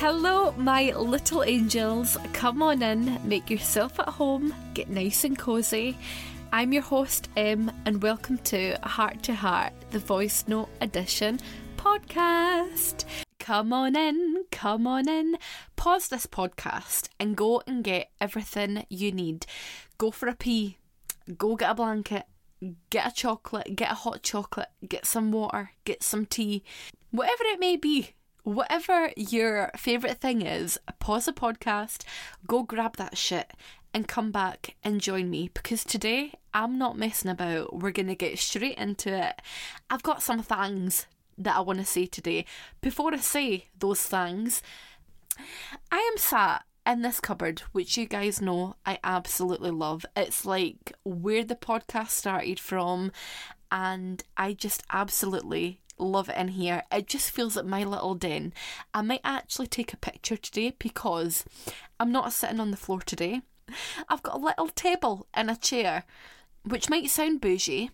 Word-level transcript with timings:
Hello, 0.00 0.52
my 0.52 0.92
little 0.96 1.44
angels. 1.44 2.16
Come 2.32 2.62
on 2.62 2.82
in, 2.82 3.20
make 3.22 3.50
yourself 3.50 4.00
at 4.00 4.08
home, 4.08 4.54
get 4.72 4.88
nice 4.88 5.24
and 5.24 5.38
cozy. 5.38 5.98
I'm 6.54 6.72
your 6.72 6.80
host, 6.80 7.28
Em, 7.36 7.70
and 7.84 8.02
welcome 8.02 8.38
to 8.44 8.78
Heart 8.82 9.22
to 9.24 9.34
Heart, 9.34 9.74
the 9.90 9.98
Voice 9.98 10.44
Note 10.48 10.70
Edition 10.80 11.38
podcast. 11.76 13.04
Come 13.40 13.74
on 13.74 13.94
in, 13.94 14.44
come 14.50 14.86
on 14.86 15.06
in. 15.06 15.36
Pause 15.76 16.08
this 16.08 16.26
podcast 16.26 17.10
and 17.20 17.36
go 17.36 17.62
and 17.66 17.84
get 17.84 18.08
everything 18.22 18.86
you 18.88 19.12
need. 19.12 19.44
Go 19.98 20.10
for 20.10 20.30
a 20.30 20.34
pee, 20.34 20.78
go 21.36 21.56
get 21.56 21.72
a 21.72 21.74
blanket, 21.74 22.24
get 22.88 23.06
a 23.06 23.14
chocolate, 23.14 23.76
get 23.76 23.92
a 23.92 23.96
hot 23.96 24.22
chocolate, 24.22 24.70
get 24.88 25.04
some 25.04 25.30
water, 25.30 25.72
get 25.84 26.02
some 26.02 26.24
tea, 26.24 26.64
whatever 27.10 27.44
it 27.44 27.60
may 27.60 27.76
be 27.76 28.14
whatever 28.42 29.10
your 29.16 29.70
favourite 29.76 30.18
thing 30.18 30.42
is, 30.42 30.78
pause 30.98 31.26
the 31.26 31.32
podcast, 31.32 32.04
go 32.46 32.62
grab 32.62 32.96
that 32.96 33.16
shit, 33.16 33.52
and 33.92 34.08
come 34.08 34.30
back 34.30 34.76
and 34.82 35.00
join 35.00 35.30
me 35.30 35.50
because 35.52 35.84
today 35.84 36.32
I'm 36.54 36.78
not 36.78 36.98
messing 36.98 37.30
about. 37.30 37.76
We're 37.76 37.90
going 37.90 38.06
to 38.08 38.14
get 38.14 38.38
straight 38.38 38.78
into 38.78 39.12
it. 39.14 39.40
I've 39.88 40.02
got 40.02 40.22
some 40.22 40.42
things 40.42 41.06
that 41.38 41.56
I 41.56 41.60
want 41.60 41.78
to 41.80 41.84
say 41.84 42.06
today. 42.06 42.44
Before 42.80 43.12
I 43.12 43.18
say 43.18 43.66
those 43.78 44.02
things, 44.02 44.62
I 45.90 45.98
am 45.98 46.18
sat 46.18 46.64
in 46.86 47.02
this 47.02 47.20
cupboard, 47.20 47.60
which 47.72 47.96
you 47.96 48.06
guys 48.06 48.40
know 48.40 48.76
I 48.86 48.98
absolutely 49.04 49.70
love. 49.70 50.04
It's 50.16 50.44
like 50.44 50.92
where 51.04 51.44
the 51.44 51.56
podcast 51.56 52.10
started 52.10 52.58
from, 52.60 53.12
and 53.70 54.22
I 54.36 54.52
just 54.52 54.82
absolutely 54.90 55.80
love 56.00 56.30
in 56.30 56.48
here. 56.48 56.84
It 56.90 57.06
just 57.06 57.30
feels 57.30 57.56
like 57.56 57.66
my 57.66 57.84
little 57.84 58.14
den. 58.14 58.52
I 58.94 59.02
might 59.02 59.20
actually 59.24 59.66
take 59.66 59.92
a 59.92 59.98
picture 59.98 60.36
today 60.36 60.74
because 60.78 61.44
I'm 61.98 62.12
not 62.12 62.32
sitting 62.32 62.60
on 62.60 62.70
the 62.70 62.76
floor 62.76 63.00
today. 63.00 63.42
I've 64.08 64.22
got 64.22 64.34
a 64.34 64.38
little 64.38 64.68
table 64.68 65.26
and 65.34 65.50
a 65.50 65.56
chair, 65.56 66.04
which 66.64 66.90
might 66.90 67.10
sound 67.10 67.40
bougie 67.40 67.90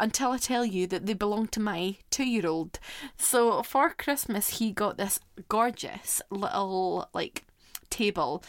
until 0.00 0.32
I 0.32 0.38
tell 0.38 0.64
you 0.64 0.86
that 0.88 1.06
they 1.06 1.14
belong 1.14 1.48
to 1.48 1.60
my 1.60 1.96
two 2.10 2.24
year 2.28 2.46
old. 2.46 2.78
So 3.16 3.62
for 3.62 3.90
Christmas, 3.90 4.58
he 4.58 4.72
got 4.72 4.98
this 4.98 5.20
gorgeous 5.48 6.20
little 6.30 7.08
like 7.14 7.44
table 7.90 8.42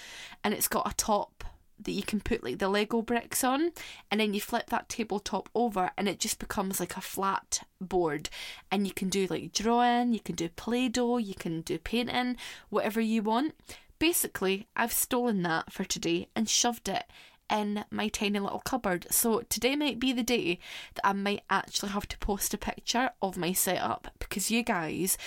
and 0.44 0.54
it's 0.54 0.68
got 0.68 0.92
a 0.92 0.96
top 0.96 1.44
that 1.80 1.92
you 1.92 2.04
can 2.04 2.20
put 2.20 2.44
like 2.44 2.60
the 2.60 2.70
Lego 2.70 3.02
bricks 3.02 3.44
on, 3.44 3.72
and 4.10 4.20
then 4.20 4.34
you 4.34 4.42
flip 4.42 4.70
that 4.70 4.90
tabletop 4.90 5.50
over, 5.54 5.92
and 5.98 6.08
it 6.08 6.20
just 6.20 6.40
becomes 6.40 6.80
like 6.80 6.98
a 6.98 7.02
flat 7.02 7.62
board. 7.80 8.30
And 8.72 8.88
you 8.88 8.94
can 8.94 9.10
do 9.10 9.28
like 9.30 9.54
drawing, 9.54 10.14
you 10.14 10.20
can 10.20 10.36
do 10.36 10.50
Play 10.50 10.90
Doh, 10.90 11.18
you 11.18 11.36
can 11.36 11.62
do 11.62 11.78
painting, 11.78 12.38
whatever 12.70 13.02
you 13.02 13.24
want. 13.24 13.56
Basically, 14.00 14.68
I've 14.76 14.94
stolen 14.94 15.42
that 15.44 15.72
for 15.72 15.84
today 15.84 16.28
and 16.36 16.48
shoved 16.48 16.88
it 16.88 17.06
in 17.50 17.86
my 17.90 18.08
tiny 18.10 18.40
little 18.40 18.60
cupboard. 18.60 19.08
So 19.10 19.42
today 19.50 19.76
might 19.76 20.00
be 20.00 20.14
the 20.14 20.24
day 20.24 20.60
that 20.96 21.08
I 21.08 21.14
might 21.14 21.44
actually 21.50 21.90
have 21.90 22.08
to 22.10 22.18
post 22.18 22.54
a 22.54 22.58
picture 22.58 23.12
of 23.22 23.38
my 23.38 23.54
setup 23.54 24.10
because 24.20 24.52
you 24.52 24.64
guys, 24.64 25.18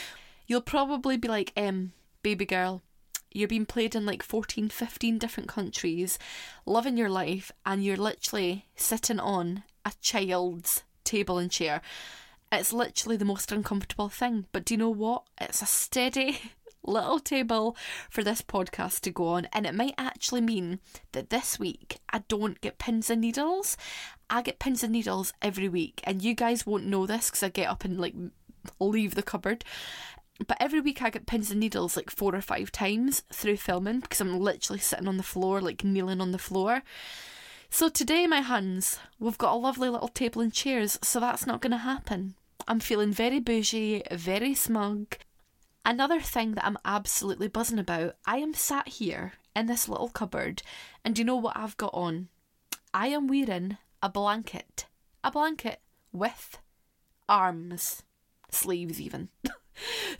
you'll 0.46 0.60
probably 0.60 1.16
be 1.16 1.28
like, 1.28 1.52
um, 1.56 1.92
baby 2.22 2.44
girl, 2.44 2.82
you're 3.32 3.48
being 3.48 3.66
played 3.66 3.94
in 3.94 4.06
like 4.06 4.22
14, 4.22 4.68
15 4.68 5.18
different 5.18 5.48
countries, 5.48 6.18
loving 6.66 6.96
your 6.96 7.10
life, 7.10 7.52
and 7.64 7.84
you're 7.84 7.96
literally 7.96 8.66
sitting 8.76 9.20
on 9.20 9.62
a 9.84 9.92
child's 10.00 10.82
table 11.04 11.38
and 11.38 11.50
chair. 11.50 11.80
It's 12.52 12.72
literally 12.72 13.16
the 13.16 13.24
most 13.24 13.52
uncomfortable 13.52 14.08
thing. 14.08 14.46
But 14.52 14.64
do 14.64 14.74
you 14.74 14.78
know 14.78 14.90
what? 14.90 15.22
It's 15.40 15.62
a 15.62 15.66
steady 15.66 16.40
little 16.82 17.20
table 17.20 17.76
for 18.08 18.24
this 18.24 18.42
podcast 18.42 19.00
to 19.02 19.10
go 19.10 19.28
on, 19.28 19.46
and 19.52 19.66
it 19.66 19.74
might 19.74 19.94
actually 19.96 20.40
mean 20.40 20.80
that 21.12 21.30
this 21.30 21.58
week 21.58 21.98
I 22.10 22.24
don't 22.28 22.60
get 22.60 22.78
pins 22.78 23.10
and 23.10 23.20
needles. 23.20 23.76
I 24.28 24.42
get 24.42 24.58
pins 24.58 24.82
and 24.82 24.92
needles 24.92 25.32
every 25.40 25.68
week, 25.68 26.00
and 26.04 26.22
you 26.22 26.34
guys 26.34 26.66
won't 26.66 26.86
know 26.86 27.06
this 27.06 27.30
because 27.30 27.42
I 27.42 27.48
get 27.48 27.68
up 27.68 27.84
and 27.84 28.00
like 28.00 28.14
leave 28.78 29.14
the 29.14 29.22
cupboard. 29.22 29.64
But 30.46 30.56
every 30.58 30.80
week 30.80 31.02
I 31.02 31.10
get 31.10 31.26
pins 31.26 31.50
and 31.50 31.60
needles 31.60 31.96
like 31.96 32.10
four 32.10 32.34
or 32.34 32.40
five 32.40 32.72
times 32.72 33.22
through 33.32 33.58
filming 33.58 34.00
because 34.00 34.20
I'm 34.20 34.38
literally 34.40 34.80
sitting 34.80 35.06
on 35.06 35.18
the 35.18 35.22
floor, 35.22 35.60
like 35.60 35.84
kneeling 35.84 36.20
on 36.20 36.32
the 36.32 36.38
floor. 36.38 36.82
So 37.68 37.88
today, 37.88 38.26
my 38.26 38.40
hands, 38.40 38.98
we've 39.20 39.38
got 39.38 39.54
a 39.54 39.56
lovely 39.56 39.88
little 39.88 40.08
table 40.08 40.42
and 40.42 40.52
chairs, 40.52 40.98
so 41.02 41.20
that's 41.20 41.46
not 41.46 41.60
going 41.60 41.70
to 41.70 41.78
happen. 41.78 42.34
I'm 42.66 42.80
feeling 42.80 43.12
very 43.12 43.38
bougie, 43.38 44.02
very 44.10 44.54
smug. 44.54 45.16
Another 45.84 46.20
thing 46.20 46.54
that 46.54 46.66
I'm 46.66 46.78
absolutely 46.84 47.46
buzzing 47.46 47.78
about, 47.78 48.16
I 48.26 48.38
am 48.38 48.54
sat 48.54 48.88
here 48.88 49.34
in 49.54 49.66
this 49.66 49.88
little 49.88 50.08
cupboard, 50.08 50.62
and 51.04 51.16
you 51.16 51.24
know 51.24 51.36
what 51.36 51.56
I've 51.56 51.76
got 51.76 51.94
on? 51.94 52.28
I 52.92 53.08
am 53.08 53.28
wearing 53.28 53.76
a 54.02 54.08
blanket. 54.08 54.86
A 55.22 55.30
blanket 55.30 55.80
with 56.12 56.58
arms, 57.28 58.02
sleeves 58.50 59.00
even. 59.00 59.28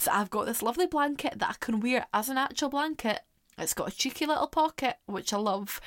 So 0.01 0.11
I've 0.11 0.31
got 0.31 0.47
this 0.47 0.63
lovely 0.63 0.87
blanket 0.87 1.39
that 1.41 1.51
I 1.51 1.55
can 1.61 1.79
wear 1.79 2.07
as 2.15 2.31
an 2.31 2.39
actual 2.39 2.71
blanket. 2.71 3.21
It's 3.59 3.75
got 3.75 3.93
a 3.93 3.95
cheeky 3.95 4.25
little 4.25 4.47
pocket, 4.47 4.97
which 5.05 5.35
I 5.35 5.37
love, 5.37 5.79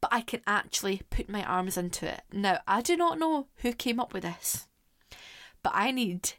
but 0.00 0.10
I 0.10 0.22
can 0.22 0.40
actually 0.46 1.02
put 1.10 1.28
my 1.28 1.44
arms 1.44 1.76
into 1.76 2.10
it. 2.10 2.22
Now, 2.32 2.60
I 2.66 2.80
do 2.80 2.96
not 2.96 3.18
know 3.18 3.48
who 3.56 3.74
came 3.74 4.00
up 4.00 4.14
with 4.14 4.22
this, 4.22 4.68
but 5.62 5.72
I 5.74 5.90
need 5.90 6.32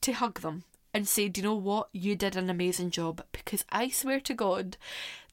to 0.00 0.12
hug 0.12 0.40
them 0.40 0.64
and 0.94 1.06
say, 1.06 1.28
Do 1.28 1.42
you 1.42 1.46
know 1.46 1.54
what? 1.54 1.90
You 1.92 2.16
did 2.16 2.36
an 2.36 2.48
amazing 2.48 2.90
job 2.90 3.22
because 3.32 3.66
I 3.70 3.90
swear 3.90 4.18
to 4.20 4.32
God, 4.32 4.78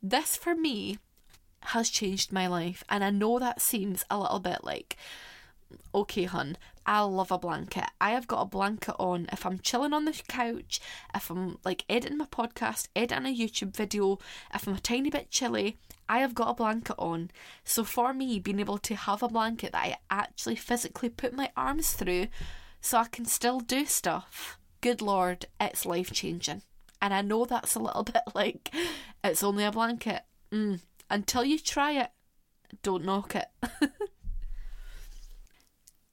this 0.04 0.36
for 0.36 0.56
me 0.56 1.00
has 1.62 1.90
changed 1.90 2.34
my 2.34 2.48
life. 2.48 2.84
And 2.90 3.02
I 3.02 3.12
know 3.12 3.40
that 3.40 3.62
seems 3.62 4.04
a 4.10 4.20
little 4.20 4.42
bit 4.42 4.66
like, 4.66 4.98
okay, 5.96 6.26
hun, 6.26 6.58
I 6.90 7.02
love 7.02 7.32
a 7.32 7.38
blanket. 7.38 7.86
I 8.02 8.10
have 8.10 8.26
got 8.26 8.42
a 8.42 8.46
blanket 8.46 8.96
on 8.98 9.30
if 9.32 9.46
I'm 9.46 9.60
chilling 9.60 9.94
on 9.94 10.06
the 10.06 10.22
couch, 10.28 10.80
if 11.14 11.30
I'm 11.30 11.60
like 11.64 11.86
editing 11.88 12.18
my 12.18 12.26
podcast, 12.26 12.88
editing 12.96 13.28
a 13.28 13.38
YouTube 13.38 13.76
video, 13.76 14.18
if 14.56 14.68
I'm 14.68 14.74
a 14.74 14.80
tiny 14.80 15.12
bit 15.12 15.30
chilly, 15.30 15.78
I 16.10 16.18
have 16.18 16.34
got 16.34 16.50
a 16.50 16.56
blanket 16.56 16.96
on. 16.98 17.30
So 17.64 17.84
for 17.84 18.12
me, 18.12 18.40
being 18.40 18.60
able 18.60 18.80
to 18.80 18.96
have 18.96 19.22
a 19.22 19.28
blanket 19.28 19.74
that 19.74 19.86
I 19.86 19.98
actually 20.10 20.56
physically 20.56 21.10
put 21.10 21.32
my 21.32 21.52
arms 21.56 21.94
through 21.94 22.26
so 22.82 22.98
I 22.98 23.06
can 23.06 23.26
still 23.26 23.60
do 23.60 23.86
stuff, 23.86 24.58
good 24.82 25.00
lord, 25.00 25.46
it's 25.62 25.86
life 25.86 26.12
changing. 26.12 26.64
And 27.00 27.14
I 27.14 27.22
know 27.22 27.46
that's 27.46 27.76
a 27.76 27.80
little 27.80 28.04
bit 28.16 28.24
like 28.34 28.74
it's 29.24 29.44
only 29.44 29.64
a 29.64 29.72
blanket. 29.72 30.24
Mm. 30.52 30.80
Until 31.08 31.44
you 31.44 31.60
try 31.60 32.02
it, 32.02 32.10
don't 32.82 33.06
knock 33.06 33.36
it. 33.36 33.46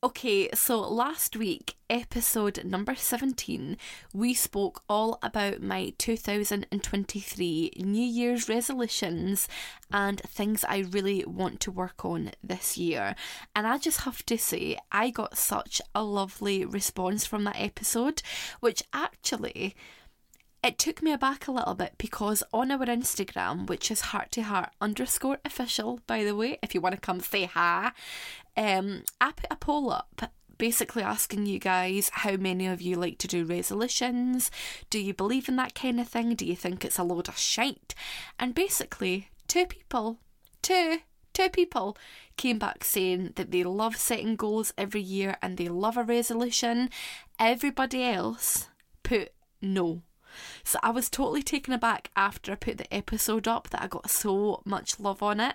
Okay, 0.04 0.50
so 0.52 0.78
last 0.80 1.36
week, 1.36 1.74
episode 1.88 2.62
number 2.66 2.94
17, 2.94 3.78
we 4.12 4.34
spoke 4.34 4.82
all 4.90 5.18
about 5.22 5.62
my 5.62 5.94
2023 5.96 7.72
New 7.78 8.04
Year's 8.04 8.46
resolutions 8.46 9.48
and 9.90 10.20
things 10.20 10.64
I 10.68 10.80
really 10.80 11.24
want 11.24 11.60
to 11.60 11.70
work 11.70 12.04
on 12.04 12.32
this 12.44 12.76
year. 12.76 13.16
And 13.54 13.66
I 13.66 13.78
just 13.78 14.02
have 14.02 14.24
to 14.26 14.36
say, 14.36 14.76
I 14.92 15.08
got 15.08 15.38
such 15.38 15.80
a 15.94 16.04
lovely 16.04 16.66
response 16.66 17.24
from 17.24 17.44
that 17.44 17.58
episode, 17.58 18.20
which 18.60 18.82
actually 18.92 19.74
it 20.62 20.78
took 20.78 21.02
me 21.02 21.12
aback 21.12 21.46
a 21.46 21.52
little 21.52 21.74
bit 21.74 21.94
because 21.98 22.42
on 22.52 22.70
our 22.70 22.86
Instagram, 22.86 23.68
which 23.68 23.90
is 23.90 24.00
heart 24.00 24.32
to 24.32 24.42
heart 24.42 24.70
underscore 24.80 25.38
official, 25.44 26.00
by 26.06 26.24
the 26.24 26.34
way, 26.34 26.58
if 26.62 26.74
you 26.74 26.80
want 26.80 26.94
to 26.94 27.00
come 27.00 27.20
say 27.20 27.44
hi, 27.44 27.92
um, 28.56 29.02
I 29.20 29.32
put 29.32 29.50
a 29.50 29.56
poll 29.56 29.90
up 29.90 30.32
basically 30.58 31.02
asking 31.02 31.46
you 31.46 31.58
guys 31.58 32.10
how 32.12 32.36
many 32.36 32.66
of 32.66 32.80
you 32.80 32.96
like 32.96 33.18
to 33.18 33.28
do 33.28 33.44
resolutions. 33.44 34.50
Do 34.90 34.98
you 34.98 35.14
believe 35.14 35.48
in 35.48 35.56
that 35.56 35.74
kind 35.74 36.00
of 36.00 36.08
thing? 36.08 36.34
Do 36.34 36.46
you 36.46 36.56
think 36.56 36.84
it's 36.84 36.98
a 36.98 37.04
load 37.04 37.28
of 37.28 37.38
shite? 37.38 37.94
And 38.38 38.54
basically, 38.54 39.28
two 39.48 39.66
people, 39.66 40.18
two, 40.62 40.98
two 41.32 41.48
people 41.50 41.96
came 42.36 42.58
back 42.58 42.84
saying 42.84 43.32
that 43.36 43.50
they 43.50 43.64
love 43.64 43.96
setting 43.96 44.36
goals 44.36 44.72
every 44.76 45.02
year 45.02 45.36
and 45.42 45.56
they 45.56 45.68
love 45.68 45.96
a 45.96 46.02
resolution. 46.02 46.90
Everybody 47.38 48.02
else 48.04 48.68
put 49.02 49.32
no. 49.60 50.02
So 50.64 50.78
I 50.82 50.90
was 50.90 51.08
totally 51.08 51.42
taken 51.42 51.72
aback 51.72 52.10
after 52.16 52.52
I 52.52 52.56
put 52.56 52.78
the 52.78 52.92
episode 52.92 53.48
up 53.48 53.70
that 53.70 53.82
I 53.82 53.86
got 53.86 54.10
so 54.10 54.62
much 54.64 55.00
love 55.00 55.22
on 55.22 55.40
it. 55.40 55.54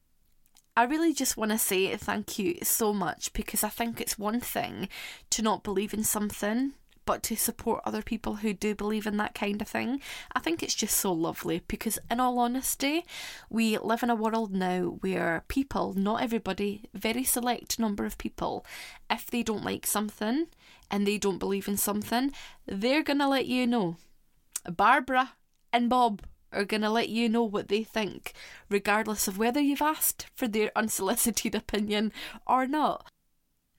I 0.75 0.83
really 0.83 1.13
just 1.13 1.36
want 1.36 1.51
to 1.51 1.57
say 1.57 1.95
thank 1.98 2.39
you 2.39 2.57
so 2.63 2.94
much 2.94 3.33
because 3.33 3.63
I 3.63 3.69
think 3.69 4.00
it's 4.00 4.18
one 4.18 4.39
thing 4.39 4.88
to 5.31 5.42
not 5.42 5.63
believe 5.63 5.94
in 5.94 6.04
something, 6.06 6.74
but 7.06 7.24
to 7.24 7.36
support 7.36 7.81
other 7.83 8.01
people 8.01 8.36
who 8.36 8.54
do 8.54 8.74
believe 8.74 9.06
in 9.06 9.18
that 9.18 9.36
kind 9.36 9.62
of 9.62 9.68
thing. 9.68 10.01
I 10.33 10.39
think 10.39 10.63
it's 10.63 10.74
just 10.74 10.95
so 10.95 11.12
lovely 11.12 11.62
because, 11.68 12.00
in 12.10 12.22
all 12.22 12.39
honesty, 12.39 13.06
we 13.50 13.78
live 13.80 14.01
in 14.04 14.10
a 14.10 14.16
world 14.16 14.54
now 14.54 14.98
where 15.01 15.44
people, 15.50 15.94
not 15.94 16.22
everybody, 16.22 16.83
very 16.94 17.25
select 17.25 17.78
number 17.78 18.06
of 18.06 18.18
people, 18.18 18.66
if 19.10 19.30
they 19.30 19.44
don't 19.44 19.66
like 19.66 19.86
something 19.86 20.48
and 20.89 21.06
they 21.06 21.18
don't 21.18 21.39
believe 21.39 21.68
in 21.68 21.78
something, 21.78 22.31
they're 22.66 23.04
gonna 23.04 23.28
let 23.28 23.45
you 23.45 23.68
know. 23.68 23.98
Barbara 24.69 25.33
and 25.73 25.89
Bob 25.89 26.23
are 26.53 26.65
going 26.65 26.81
to 26.81 26.89
let 26.89 27.09
you 27.09 27.29
know 27.29 27.43
what 27.43 27.69
they 27.69 27.83
think, 27.83 28.33
regardless 28.69 29.27
of 29.27 29.37
whether 29.37 29.59
you've 29.59 29.81
asked 29.81 30.27
for 30.35 30.47
their 30.47 30.71
unsolicited 30.75 31.55
opinion 31.55 32.11
or 32.45 32.67
not. 32.67 33.09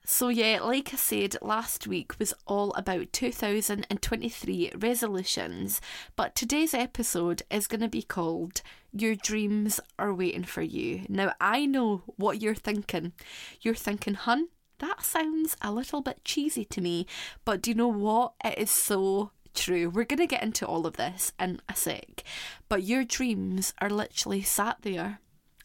So, 0.05 0.27
yeah, 0.27 0.59
like 0.61 0.93
I 0.93 0.97
said, 0.97 1.37
last 1.41 1.87
week 1.87 2.19
was 2.19 2.33
all 2.45 2.73
about 2.73 3.13
2023 3.13 4.71
resolutions, 4.75 5.79
but 6.17 6.35
today's 6.35 6.73
episode 6.73 7.43
is 7.49 7.67
going 7.67 7.79
to 7.79 7.87
be 7.87 8.01
called 8.01 8.61
Your 8.91 9.15
Dreams 9.15 9.79
Are 9.97 10.13
Waiting 10.13 10.43
for 10.43 10.61
You. 10.61 11.05
Now, 11.07 11.33
I 11.39 11.65
know 11.65 12.03
what 12.17 12.41
you're 12.41 12.53
thinking. 12.53 13.13
You're 13.61 13.75
thinking, 13.75 14.15
hun, 14.15 14.49
that 14.79 15.03
sounds 15.03 15.55
a 15.61 15.71
little 15.71 16.01
bit 16.01 16.25
cheesy 16.25 16.65
to 16.65 16.81
me, 16.81 17.07
but 17.45 17.61
do 17.61 17.71
you 17.71 17.75
know 17.75 17.87
what? 17.87 18.33
It 18.43 18.57
is 18.57 18.71
so 18.71 19.31
true. 19.53 19.89
We're 19.89 20.05
going 20.05 20.19
to 20.19 20.27
get 20.27 20.43
into 20.43 20.65
all 20.65 20.85
of 20.85 20.97
this 20.97 21.31
in 21.39 21.61
a 21.69 21.75
sec, 21.75 22.23
but 22.69 22.83
your 22.83 23.03
dreams 23.03 23.73
are 23.81 23.89
literally 23.89 24.41
sat 24.41 24.77
there, 24.81 25.19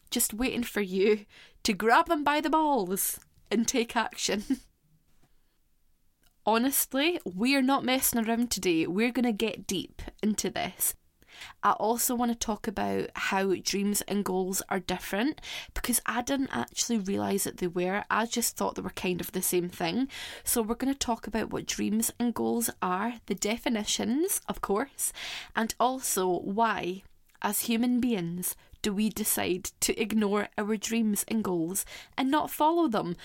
just 0.09 0.33
waiting 0.33 0.63
for 0.63 0.81
you 0.81 1.25
to 1.63 1.73
grab 1.73 2.07
them 2.07 2.23
by 2.23 2.41
the 2.41 2.49
balls 2.49 3.19
and 3.51 3.67
take 3.67 3.95
action. 3.95 4.43
Honestly, 6.45 7.19
we're 7.25 7.61
not 7.61 7.83
messing 7.83 8.25
around 8.25 8.49
today. 8.49 8.87
We're 8.87 9.11
going 9.11 9.25
to 9.25 9.31
get 9.31 9.67
deep 9.67 10.01
into 10.23 10.49
this. 10.49 10.95
I 11.63 11.71
also 11.71 12.15
want 12.15 12.31
to 12.31 12.37
talk 12.37 12.67
about 12.67 13.09
how 13.15 13.53
dreams 13.55 14.01
and 14.01 14.23
goals 14.25 14.61
are 14.69 14.79
different 14.79 15.41
because 15.73 16.01
I 16.05 16.21
didn't 16.21 16.49
actually 16.51 16.99
realise 16.99 17.43
that 17.43 17.57
they 17.57 17.67
were. 17.67 18.03
I 18.09 18.25
just 18.25 18.55
thought 18.55 18.75
they 18.75 18.81
were 18.81 18.89
kind 18.91 19.21
of 19.21 19.31
the 19.31 19.41
same 19.41 19.69
thing. 19.69 20.07
So, 20.43 20.61
we're 20.61 20.75
going 20.75 20.93
to 20.93 20.99
talk 20.99 21.27
about 21.27 21.51
what 21.51 21.65
dreams 21.65 22.11
and 22.19 22.33
goals 22.33 22.69
are, 22.81 23.15
the 23.25 23.35
definitions, 23.35 24.41
of 24.47 24.61
course, 24.61 25.11
and 25.55 25.73
also 25.79 26.27
why, 26.27 27.03
as 27.41 27.61
human 27.61 27.99
beings, 27.99 28.55
do 28.81 28.93
we 28.93 29.09
decide 29.09 29.71
to 29.81 29.99
ignore 29.99 30.49
our 30.57 30.77
dreams 30.77 31.25
and 31.27 31.43
goals 31.43 31.85
and 32.17 32.31
not 32.31 32.49
follow 32.49 32.87
them? 32.87 33.15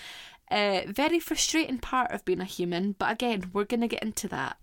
Uh, 0.51 0.81
very 0.87 1.19
frustrating 1.19 1.79
part 1.79 2.11
of 2.11 2.25
being 2.25 2.41
a 2.41 2.45
human, 2.45 2.93
but 2.93 3.11
again, 3.11 3.49
we're 3.53 3.63
going 3.63 3.81
to 3.81 3.87
get 3.87 4.03
into 4.03 4.27
that. 4.27 4.57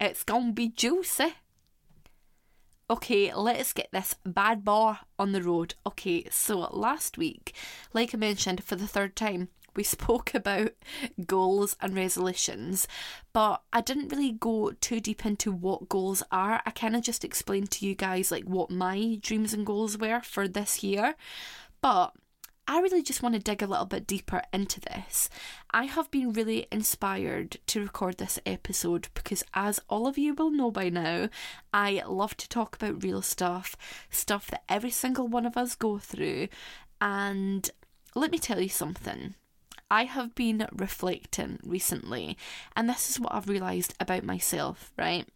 It's 0.00 0.24
going 0.24 0.48
to 0.48 0.52
be 0.52 0.68
juicy. 0.68 1.34
Okay, 2.90 3.32
let's 3.32 3.72
get 3.72 3.88
this 3.92 4.16
bad 4.26 4.64
boy 4.64 4.96
on 5.16 5.30
the 5.30 5.44
road. 5.44 5.76
Okay, 5.86 6.26
so 6.28 6.58
last 6.72 7.16
week, 7.16 7.54
like 7.92 8.12
I 8.12 8.18
mentioned 8.18 8.64
for 8.64 8.74
the 8.74 8.88
third 8.88 9.14
time, 9.14 9.46
we 9.76 9.82
spoke 9.84 10.34
about 10.34 10.72
goals 11.24 11.76
and 11.80 11.94
resolutions, 11.94 12.88
but 13.32 13.62
I 13.72 13.80
didn't 13.80 14.08
really 14.08 14.32
go 14.32 14.72
too 14.72 14.98
deep 14.98 15.24
into 15.24 15.52
what 15.52 15.88
goals 15.88 16.24
are. 16.32 16.62
I 16.66 16.72
kind 16.72 16.96
of 16.96 17.02
just 17.02 17.24
explained 17.24 17.70
to 17.70 17.86
you 17.86 17.94
guys 17.94 18.32
like 18.32 18.42
what 18.42 18.72
my 18.72 19.20
dreams 19.22 19.54
and 19.54 19.64
goals 19.64 19.96
were 19.96 20.20
for 20.22 20.48
this 20.48 20.82
year. 20.82 21.14
But 21.82 22.12
I 22.70 22.78
really 22.78 23.02
just 23.02 23.20
want 23.20 23.34
to 23.34 23.40
dig 23.40 23.62
a 23.62 23.66
little 23.66 23.84
bit 23.84 24.06
deeper 24.06 24.42
into 24.52 24.78
this. 24.78 25.28
I 25.72 25.86
have 25.86 26.08
been 26.12 26.32
really 26.32 26.68
inspired 26.70 27.56
to 27.66 27.82
record 27.82 28.18
this 28.18 28.38
episode 28.46 29.08
because, 29.12 29.42
as 29.54 29.80
all 29.88 30.06
of 30.06 30.16
you 30.16 30.34
will 30.34 30.52
know 30.52 30.70
by 30.70 30.88
now, 30.88 31.30
I 31.74 32.00
love 32.06 32.36
to 32.36 32.48
talk 32.48 32.76
about 32.76 33.02
real 33.02 33.22
stuff, 33.22 33.74
stuff 34.08 34.46
that 34.52 34.62
every 34.68 34.90
single 34.90 35.26
one 35.26 35.46
of 35.46 35.56
us 35.56 35.74
go 35.74 35.98
through. 35.98 36.46
And 37.00 37.68
let 38.14 38.30
me 38.30 38.38
tell 38.38 38.60
you 38.60 38.68
something. 38.68 39.34
I 39.90 40.04
have 40.04 40.36
been 40.36 40.68
reflecting 40.70 41.58
recently, 41.64 42.38
and 42.76 42.88
this 42.88 43.10
is 43.10 43.18
what 43.18 43.34
I've 43.34 43.48
realised 43.48 43.94
about 43.98 44.22
myself, 44.22 44.92
right? 44.96 45.26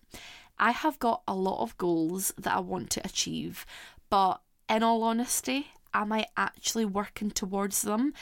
I 0.57 0.71
have 0.71 1.01
got 1.01 1.23
a 1.27 1.35
lot 1.35 1.63
of 1.63 1.77
goals 1.79 2.33
that 2.39 2.55
I 2.55 2.61
want 2.61 2.91
to 2.91 3.05
achieve, 3.05 3.67
but 4.09 4.41
in 4.69 4.85
all 4.85 5.03
honesty, 5.03 5.73
am 5.95 6.13
I 6.13 6.27
actually 6.37 6.85
working 6.85 7.31
towards 7.31 7.83
them 7.83 8.13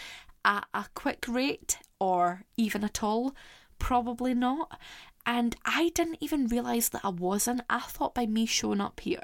at 0.44 0.66
a 0.74 0.86
quick 0.94 1.24
rate 1.26 1.78
or 1.98 2.42
even 2.56 2.84
at 2.84 3.02
all? 3.02 3.34
Probably 3.78 4.34
not. 4.34 4.78
And 5.24 5.54
I 5.64 5.90
didn't 5.94 6.19
even 6.20 6.48
realise 6.48 6.88
that 6.88 7.04
I 7.04 7.10
wasn't. 7.10 7.62
I 7.70 7.78
thought 7.78 8.14
by 8.14 8.26
me 8.26 8.44
showing 8.44 8.80
up 8.80 8.98
here 9.00 9.22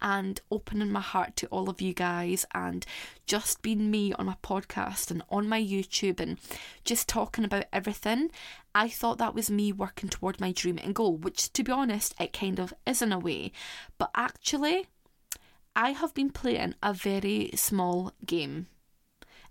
and 0.00 0.38
opening 0.50 0.92
my 0.92 1.00
heart 1.00 1.36
to 1.36 1.46
all 1.46 1.70
of 1.70 1.80
you 1.80 1.94
guys 1.94 2.44
and 2.54 2.84
just 3.26 3.62
being 3.62 3.90
me 3.90 4.12
on 4.12 4.26
my 4.26 4.36
podcast 4.42 5.10
and 5.10 5.22
on 5.30 5.48
my 5.48 5.60
YouTube 5.60 6.20
and 6.20 6.38
just 6.84 7.08
talking 7.08 7.46
about 7.46 7.64
everything, 7.72 8.30
I 8.74 8.88
thought 8.90 9.16
that 9.18 9.34
was 9.34 9.50
me 9.50 9.72
working 9.72 10.10
toward 10.10 10.38
my 10.38 10.52
dream 10.52 10.78
and 10.82 10.94
goal, 10.94 11.16
which 11.16 11.50
to 11.54 11.64
be 11.64 11.72
honest, 11.72 12.14
it 12.20 12.34
kind 12.34 12.58
of 12.60 12.74
is 12.86 13.00
in 13.00 13.12
a 13.12 13.18
way. 13.18 13.52
But 13.96 14.10
actually, 14.14 14.88
I 15.78 15.92
have 15.92 16.12
been 16.12 16.30
playing 16.30 16.74
a 16.82 16.92
very 16.92 17.52
small 17.54 18.12
game 18.26 18.66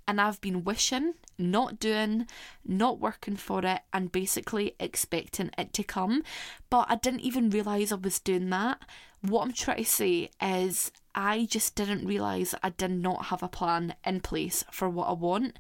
and 0.06 0.20
I've 0.20 0.42
been 0.42 0.66
wishing, 0.66 1.14
not 1.38 1.80
doing, 1.80 2.28
not 2.66 3.00
working 3.00 3.38
for 3.38 3.66
it, 3.66 3.80
and 3.94 4.12
basically 4.12 4.76
expecting 4.78 5.52
it 5.58 5.72
to 5.72 5.84
come. 5.84 6.24
But 6.70 6.88
I 6.90 6.98
didn't 6.98 7.22
even 7.22 7.50
realise 7.50 7.94
I 7.94 7.96
was 7.96 8.20
doing 8.20 8.50
that. 8.50 8.82
What 9.22 9.44
I'm 9.44 9.54
trying 9.54 9.78
to 9.78 9.86
say 9.86 10.30
is, 10.42 10.92
I 11.16 11.48
just 11.50 11.76
didn't 11.76 12.06
realise 12.06 12.54
I 12.62 12.72
did 12.72 12.92
not 12.92 13.28
have 13.28 13.42
a 13.42 13.48
plan 13.48 13.96
in 14.06 14.20
place 14.20 14.66
for 14.70 14.90
what 14.90 15.08
I 15.08 15.14
want 15.14 15.58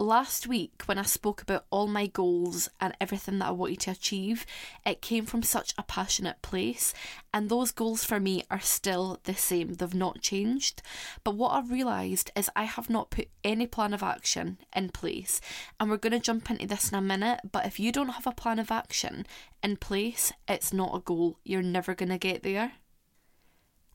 last 0.00 0.46
week 0.46 0.82
when 0.86 0.96
I 0.96 1.02
spoke 1.02 1.42
about 1.42 1.66
all 1.70 1.88
my 1.88 2.06
goals 2.06 2.68
and 2.80 2.94
everything 3.00 3.40
that 3.40 3.48
I 3.48 3.50
wanted 3.50 3.80
to 3.80 3.90
achieve, 3.90 4.46
it 4.86 5.02
came 5.02 5.26
from 5.26 5.42
such 5.42 5.74
a 5.76 5.82
passionate 5.82 6.40
place, 6.40 6.94
and 7.34 7.48
those 7.48 7.72
goals 7.72 8.04
for 8.04 8.20
me 8.20 8.44
are 8.50 8.60
still 8.60 9.18
the 9.24 9.34
same, 9.34 9.74
they've 9.74 9.94
not 9.94 10.20
changed. 10.20 10.82
But 11.24 11.34
what 11.34 11.52
I've 11.52 11.72
realised 11.72 12.30
is 12.36 12.48
I 12.54 12.64
have 12.64 12.88
not 12.88 13.10
put 13.10 13.28
any 13.42 13.66
plan 13.66 13.92
of 13.92 14.02
action 14.04 14.58
in 14.74 14.90
place, 14.90 15.40
and 15.80 15.90
we're 15.90 15.96
going 15.96 16.12
to 16.12 16.20
jump 16.20 16.48
into 16.50 16.66
this 16.66 16.90
in 16.92 16.98
a 16.98 17.02
minute. 17.02 17.40
But 17.50 17.66
if 17.66 17.80
you 17.80 17.90
don't 17.90 18.10
have 18.10 18.26
a 18.26 18.32
plan 18.32 18.60
of 18.60 18.70
action 18.70 19.26
in 19.62 19.76
place, 19.78 20.32
it's 20.48 20.72
not 20.72 20.94
a 20.94 21.00
goal, 21.00 21.38
you're 21.44 21.62
never 21.62 21.94
going 21.94 22.10
to 22.10 22.18
get 22.18 22.44
there. 22.44 22.72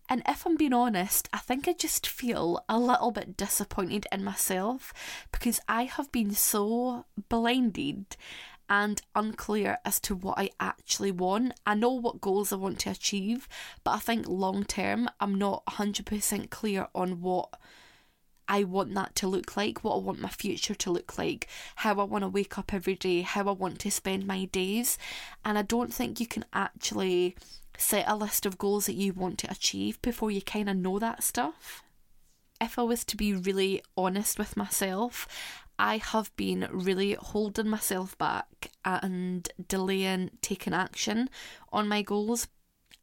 And 0.09 0.21
if 0.27 0.45
I'm 0.45 0.57
being 0.57 0.73
honest, 0.73 1.29
I 1.31 1.37
think 1.37 1.67
I 1.67 1.73
just 1.73 2.05
feel 2.07 2.63
a 2.67 2.77
little 2.77 3.11
bit 3.11 3.37
disappointed 3.37 4.05
in 4.11 4.23
myself 4.23 4.93
because 5.31 5.59
I 5.67 5.85
have 5.85 6.11
been 6.11 6.31
so 6.31 7.05
blinded 7.29 8.17
and 8.69 9.01
unclear 9.15 9.77
as 9.85 9.99
to 10.01 10.15
what 10.15 10.37
I 10.37 10.49
actually 10.59 11.11
want. 11.11 11.53
I 11.65 11.75
know 11.75 11.91
what 11.91 12.21
goals 12.21 12.51
I 12.51 12.57
want 12.57 12.79
to 12.79 12.91
achieve, 12.91 13.47
but 13.83 13.91
I 13.91 13.99
think 13.99 14.27
long 14.27 14.63
term 14.63 15.09
I'm 15.19 15.35
not 15.35 15.65
100% 15.65 16.49
clear 16.49 16.87
on 16.93 17.21
what 17.21 17.49
I 18.47 18.63
want 18.63 18.93
that 18.95 19.15
to 19.15 19.27
look 19.27 19.55
like, 19.55 19.83
what 19.83 19.95
I 19.95 19.99
want 19.99 20.19
my 20.19 20.29
future 20.29 20.75
to 20.75 20.91
look 20.91 21.17
like, 21.17 21.47
how 21.77 21.99
I 21.99 22.03
want 22.03 22.23
to 22.23 22.27
wake 22.27 22.57
up 22.57 22.73
every 22.73 22.95
day, 22.95 23.21
how 23.21 23.47
I 23.47 23.51
want 23.51 23.79
to 23.79 23.91
spend 23.91 24.27
my 24.27 24.45
days. 24.45 24.97
And 25.45 25.57
I 25.57 25.61
don't 25.61 25.93
think 25.93 26.19
you 26.19 26.27
can 26.27 26.45
actually 26.53 27.35
set 27.77 28.07
a 28.07 28.15
list 28.15 28.45
of 28.45 28.57
goals 28.57 28.85
that 28.85 28.95
you 28.95 29.13
want 29.13 29.37
to 29.39 29.51
achieve 29.51 30.01
before 30.01 30.31
you 30.31 30.41
kind 30.41 30.69
of 30.69 30.77
know 30.77 30.99
that 30.99 31.23
stuff. 31.23 31.83
If 32.61 32.79
I 32.79 32.83
was 32.83 33.03
to 33.05 33.17
be 33.17 33.33
really 33.33 33.81
honest 33.97 34.39
with 34.39 34.55
myself, 34.55 35.27
I 35.77 35.97
have 35.97 36.35
been 36.35 36.67
really 36.71 37.13
holding 37.13 37.67
myself 37.67 38.17
back 38.17 38.71
and 38.85 39.49
delaying 39.67 40.31
taking 40.41 40.73
action 40.73 41.29
on 41.71 41.87
my 41.87 42.03
goals. 42.03 42.47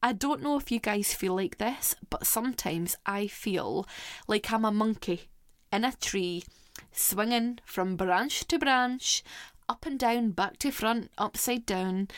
I 0.03 0.13
don't 0.13 0.43
know 0.43 0.57
if 0.57 0.71
you 0.71 0.79
guys 0.79 1.13
feel 1.13 1.35
like 1.35 1.59
this, 1.59 1.95
but 2.09 2.27
sometimes 2.27 2.97
I 3.05 3.27
feel 3.27 3.87
like 4.27 4.51
I'm 4.51 4.65
a 4.65 4.71
monkey 4.71 5.29
in 5.73 5.85
a 5.85 5.93
tree, 5.93 6.45
swinging 6.93 7.59
from 7.65 7.97
branch 7.97 8.47
to 8.49 8.59
branch, 8.59 9.23
up 9.69 9.85
and 9.85 9.99
down, 9.99 10.31
back 10.31 10.59
to 10.59 10.71
front, 10.71 11.11
upside 11.19 11.67
down, 11.67 12.09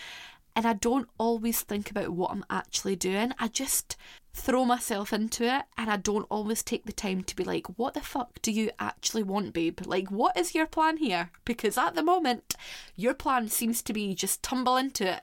and 0.54 0.66
I 0.66 0.74
don't 0.74 1.08
always 1.18 1.62
think 1.62 1.90
about 1.90 2.10
what 2.10 2.30
I'm 2.30 2.44
actually 2.50 2.96
doing. 2.96 3.32
I 3.38 3.48
just 3.48 3.96
throw 4.34 4.64
myself 4.64 5.12
into 5.12 5.44
it 5.44 5.64
and 5.76 5.90
I 5.90 5.96
don't 5.96 6.26
always 6.30 6.62
take 6.62 6.84
the 6.84 6.92
time 6.92 7.22
to 7.24 7.36
be 7.36 7.44
like, 7.44 7.66
what 7.78 7.94
the 7.94 8.00
fuck 8.00 8.40
do 8.42 8.50
you 8.50 8.70
actually 8.78 9.22
want, 9.22 9.52
babe? 9.52 9.80
Like, 9.84 10.10
what 10.10 10.36
is 10.36 10.54
your 10.54 10.66
plan 10.66 10.96
here? 10.98 11.30
Because 11.44 11.76
at 11.76 11.94
the 11.94 12.02
moment, 12.02 12.54
your 12.96 13.14
plan 13.14 13.48
seems 13.48 13.82
to 13.82 13.92
be 13.92 14.14
just 14.14 14.42
tumble 14.42 14.76
into 14.76 15.10
it 15.10 15.22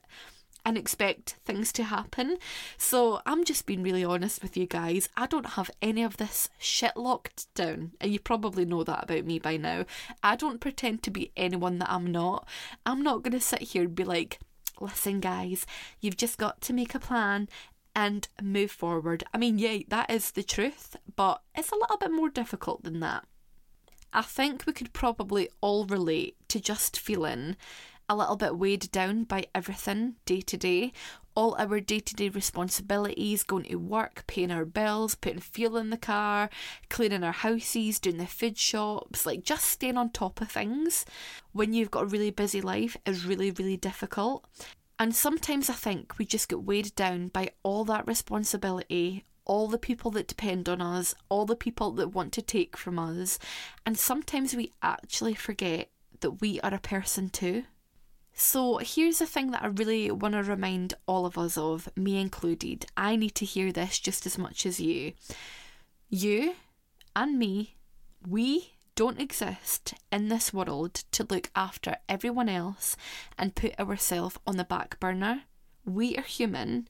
and 0.66 0.78
expect 0.78 1.38
things 1.46 1.72
to 1.74 1.84
happen. 1.84 2.38
So 2.78 3.22
I'm 3.26 3.46
just 3.46 3.66
being 3.66 3.82
really 3.82 4.04
honest 4.04 4.42
with 4.42 4.58
you 4.58 4.66
guys. 4.66 5.10
I 5.16 5.26
don't 5.26 5.52
have 5.52 5.72
any 5.82 6.04
of 6.04 6.18
this 6.18 6.50
shit 6.60 6.98
locked 6.98 7.52
down, 7.56 7.94
and 8.02 8.12
you 8.12 8.20
probably 8.20 8.66
know 8.66 8.84
that 8.84 9.06
about 9.06 9.26
me 9.26 9.40
by 9.40 9.58
now. 9.58 9.86
I 10.22 10.36
don't 10.36 10.60
pretend 10.60 11.02
to 11.04 11.12
be 11.12 11.32
anyone 11.38 11.80
that 11.80 11.90
I'm 11.90 12.06
not. 12.06 12.48
I'm 12.86 13.02
not 13.02 13.24
going 13.24 13.34
to 13.34 13.40
sit 13.40 13.62
here 13.62 13.84
and 13.84 13.96
be 13.96 14.04
like, 14.04 14.40
listen, 14.82 15.20
guys, 15.20 15.66
you've 16.00 16.18
just 16.18 16.38
got 16.38 16.62
to 16.62 16.74
make 16.74 16.96
a 16.96 17.00
plan 17.00 17.48
and 17.96 18.28
move 18.42 18.72
forward. 18.72 19.24
I 19.34 19.38
mean, 19.38 19.58
yeah, 19.58 19.80
that 19.90 20.10
is 20.10 20.32
the 20.32 20.44
truth, 20.44 20.96
but 21.16 21.42
it's 21.56 21.72
a 21.72 21.76
little 21.76 21.98
bit 21.98 22.12
more 22.12 22.30
difficult 22.30 22.84
than 22.84 23.00
that. 23.00 23.26
I 24.12 24.22
think 24.22 24.64
we 24.66 24.74
could 24.74 24.94
probably 24.94 25.50
all 25.62 25.86
relate 25.86 26.36
to 26.50 26.60
just 26.60 27.00
feeling 27.00 27.56
a 28.10 28.16
little 28.16 28.36
bit 28.36 28.58
weighed 28.58 28.92
down 28.92 29.24
by 29.24 29.46
everything 29.54 30.16
day 30.26 30.42
to 30.42 30.58
day. 30.58 30.92
All 31.36 31.56
our 31.58 31.80
day 31.80 32.00
to 32.00 32.16
day 32.16 32.28
responsibilities, 32.28 33.44
going 33.44 33.66
to 33.66 33.76
work, 33.76 34.26
paying 34.28 34.52
our 34.52 34.66
bills, 34.66 35.16
putting 35.16 35.40
fuel 35.40 35.78
in 35.78 35.92
the 35.92 35.98
car, 35.98 36.50
cleaning 36.90 37.24
our 37.24 37.32
houses, 37.32 38.00
doing 38.00 38.18
the 38.18 38.26
food 38.26 38.58
shops, 38.58 39.26
like 39.26 39.44
just 39.44 39.66
staying 39.66 39.96
on 39.96 40.10
top 40.10 40.42
of 40.42 40.52
things 40.52 41.06
when 41.54 41.72
you've 41.72 41.92
got 41.92 42.04
a 42.04 42.08
really 42.08 42.32
busy 42.32 42.60
life 42.60 42.98
is 43.06 43.26
really, 43.26 43.52
really 43.52 43.78
difficult. 43.78 44.46
And 44.98 45.16
sometimes 45.16 45.70
I 45.70 45.74
think 45.74 46.18
we 46.18 46.26
just 46.26 46.50
get 46.50 46.64
weighed 46.64 46.94
down 46.96 47.28
by 47.30 47.52
all 47.64 47.86
that 47.86 48.06
responsibility, 48.06 49.24
all 49.46 49.68
the 49.70 49.78
people 49.78 50.12
that 50.12 50.28
depend 50.28 50.68
on 50.68 50.82
us, 50.82 51.16
all 51.30 51.46
the 51.46 51.56
people 51.56 51.92
that 51.92 52.10
want 52.10 52.34
to 52.34 52.42
take 52.42 52.76
from 52.76 53.00
us, 53.00 53.40
and 53.86 53.98
sometimes 53.98 54.56
we 54.56 54.74
actually 54.82 55.36
forget 55.36 55.90
that 56.20 56.42
we 56.42 56.60
are 56.62 56.74
a 56.74 56.80
person 56.80 57.30
too. 57.30 57.64
So, 58.42 58.78
here's 58.78 59.20
the 59.20 59.26
thing 59.26 59.52
that 59.52 59.64
I 59.64 59.68
really 59.68 60.10
want 60.10 60.34
to 60.34 60.44
remind 60.44 60.94
all 61.06 61.26
of 61.26 61.38
us 61.38 61.58
of, 61.58 61.90
me 61.98 62.18
included. 62.22 62.86
I 62.96 63.18
need 63.18 63.36
to 63.36 63.44
hear 63.46 63.74
this 63.74 64.00
just 64.00 64.26
as 64.26 64.38
much 64.38 64.66
as 64.66 64.80
you. 64.80 65.12
You 66.10 66.56
and 67.18 67.38
me, 67.38 67.76
we 68.26 68.76
don't 68.96 69.20
exist 69.20 69.94
in 70.10 70.30
this 70.30 70.54
world 70.54 70.94
to 71.12 71.28
look 71.30 71.52
after 71.54 71.98
everyone 72.08 72.48
else 72.48 72.96
and 73.38 73.56
put 73.56 73.78
ourselves 73.78 74.38
on 74.48 74.56
the 74.56 74.64
back 74.64 75.02
burner. 75.02 75.44
We 75.84 76.16
are 76.16 76.22
human. 76.22 76.88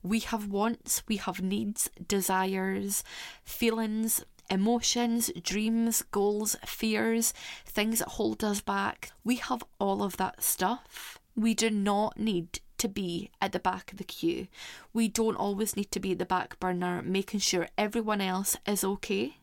We 0.00 0.20
have 0.20 0.46
wants, 0.46 1.02
we 1.08 1.16
have 1.16 1.42
needs, 1.42 1.90
desires, 2.06 3.02
feelings, 3.42 4.24
emotions, 4.50 5.30
dreams, 5.42 6.02
goals, 6.10 6.56
fears, 6.64 7.32
things 7.66 7.98
that 7.98 8.08
hold 8.08 8.44
us 8.44 8.60
back. 8.60 9.10
We 9.24 9.36
have 9.36 9.64
all 9.78 10.02
of 10.02 10.16
that 10.18 10.42
stuff. 10.42 11.18
We 11.36 11.54
do 11.54 11.70
not 11.70 12.18
need 12.18 12.60
to 12.78 12.88
be 12.88 13.30
at 13.40 13.52
the 13.52 13.58
back 13.58 13.92
of 13.92 13.98
the 13.98 14.04
queue. 14.04 14.48
We 14.92 15.08
don't 15.08 15.36
always 15.36 15.76
need 15.76 15.90
to 15.92 16.00
be 16.00 16.12
at 16.12 16.18
the 16.18 16.26
back 16.26 16.58
burner, 16.60 17.02
making 17.02 17.40
sure 17.40 17.68
everyone 17.78 18.20
else 18.20 18.56
is 18.66 18.84
okay. 18.84 19.38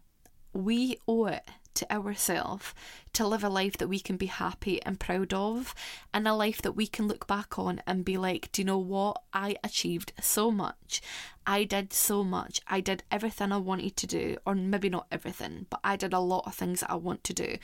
We 0.53 0.98
owe 1.08 1.25
it 1.25 1.50
to 1.75 1.91
ourselves 1.91 2.73
to 3.13 3.27
live 3.27 3.43
a 3.43 3.49
life 3.49 3.77
that 3.77 3.87
we 3.87 3.99
can 3.99 4.17
be 4.17 4.27
happy 4.27 4.81
and 4.83 4.99
proud 4.99 5.33
of, 5.33 5.75
and 6.13 6.27
a 6.27 6.33
life 6.33 6.61
that 6.61 6.73
we 6.73 6.87
can 6.87 7.07
look 7.07 7.27
back 7.27 7.59
on 7.59 7.81
and 7.85 8.05
be 8.05 8.17
like, 8.17 8.51
do 8.51 8.61
you 8.61 8.65
know 8.65 8.77
what? 8.77 9.21
I 9.33 9.57
achieved 9.63 10.13
so 10.21 10.49
much. 10.49 11.01
I 11.45 11.63
did 11.63 11.91
so 11.91 12.23
much. 12.23 12.61
I 12.67 12.79
did 12.79 13.03
everything 13.11 13.51
I 13.51 13.57
wanted 13.57 13.97
to 13.97 14.07
do, 14.07 14.37
or 14.45 14.55
maybe 14.55 14.89
not 14.89 15.07
everything, 15.11 15.65
but 15.69 15.81
I 15.83 15.95
did 15.95 16.13
a 16.13 16.19
lot 16.19 16.45
of 16.45 16.55
things 16.55 16.79
that 16.79 16.91
I 16.91 16.95
want 16.95 17.23
to 17.25 17.33
do. 17.33 17.57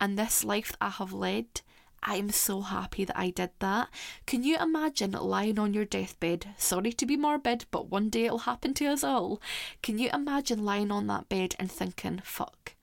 And 0.00 0.18
this 0.18 0.44
life 0.44 0.72
that 0.72 0.78
I 0.80 0.90
have 0.90 1.12
led, 1.12 1.62
I 2.06 2.16
am 2.16 2.30
so 2.30 2.60
happy 2.60 3.06
that 3.06 3.18
I 3.18 3.30
did 3.30 3.50
that. 3.60 3.88
Can 4.26 4.42
you 4.42 4.58
imagine 4.58 5.12
lying 5.12 5.58
on 5.58 5.72
your 5.72 5.86
deathbed? 5.86 6.48
Sorry 6.58 6.92
to 6.92 7.06
be 7.06 7.16
morbid, 7.16 7.64
but 7.70 7.90
one 7.90 8.10
day 8.10 8.26
it'll 8.26 8.38
happen 8.40 8.74
to 8.74 8.86
us 8.86 9.02
all. 9.02 9.40
Can 9.82 9.98
you 9.98 10.10
imagine 10.12 10.64
lying 10.64 10.90
on 10.90 11.06
that 11.06 11.30
bed 11.30 11.56
and 11.58 11.72
thinking, 11.72 12.20
fuck, 12.22 12.73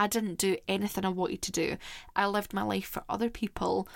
I 0.00 0.06
didn't 0.06 0.38
do 0.38 0.56
anything 0.66 1.04
I 1.04 1.10
wanted 1.10 1.42
to 1.42 1.52
do. 1.52 1.76
I 2.16 2.26
lived 2.26 2.54
my 2.54 2.62
life 2.62 2.86
for 2.86 3.04
other 3.06 3.28
people. 3.28 3.86